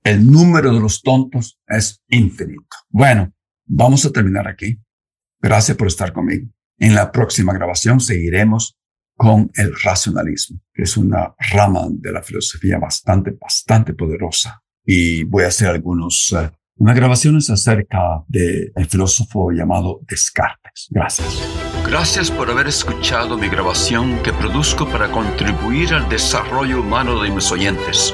El 0.06 0.30
número 0.30 0.72
de 0.72 0.80
los 0.80 1.02
tontos 1.02 1.60
es 1.66 2.04
infinito. 2.10 2.78
Bueno, 2.90 3.34
vamos 3.66 4.06
a 4.06 4.12
terminar 4.12 4.48
aquí. 4.48 4.80
Gracias 5.42 5.76
por 5.76 5.88
estar 5.88 6.14
conmigo. 6.14 6.48
En 6.78 6.94
la 6.94 7.12
próxima 7.12 7.54
grabación 7.54 8.00
seguiremos 8.00 8.78
con 9.16 9.50
el 9.56 9.74
racionalismo, 9.82 10.62
que 10.72 10.84
es 10.84 10.96
una 10.96 11.34
rama 11.52 11.88
de 11.90 12.12
la 12.12 12.22
filosofía 12.22 12.78
bastante, 12.78 13.32
bastante 13.32 13.96
poderosa. 13.96 14.62
Y 14.86 15.24
voy 15.24 15.46
a 15.46 15.48
hacer 15.48 15.70
algunos, 15.70 16.32
uh, 16.34 16.52
unas 16.76 16.96
grabaciones 16.96 17.50
acerca 17.50 18.24
del 18.28 18.72
filósofo 18.88 19.50
llamado 19.50 20.02
Descartes. 20.08 20.88
Gracias. 20.92 21.42
Gracias 21.84 22.30
por 22.30 22.52
haber 22.52 22.68
escuchado 22.68 23.40
mi 23.40 23.50
grabación 23.50 24.22
que 24.22 24.32
produzco 24.34 24.88
para 24.88 25.12
contribuir 25.12 25.96
al 25.96 26.08
desarrollo 26.10 26.82
humano 26.82 27.24
de 27.24 27.32
mis 27.32 27.52
oyentes. 27.52 28.14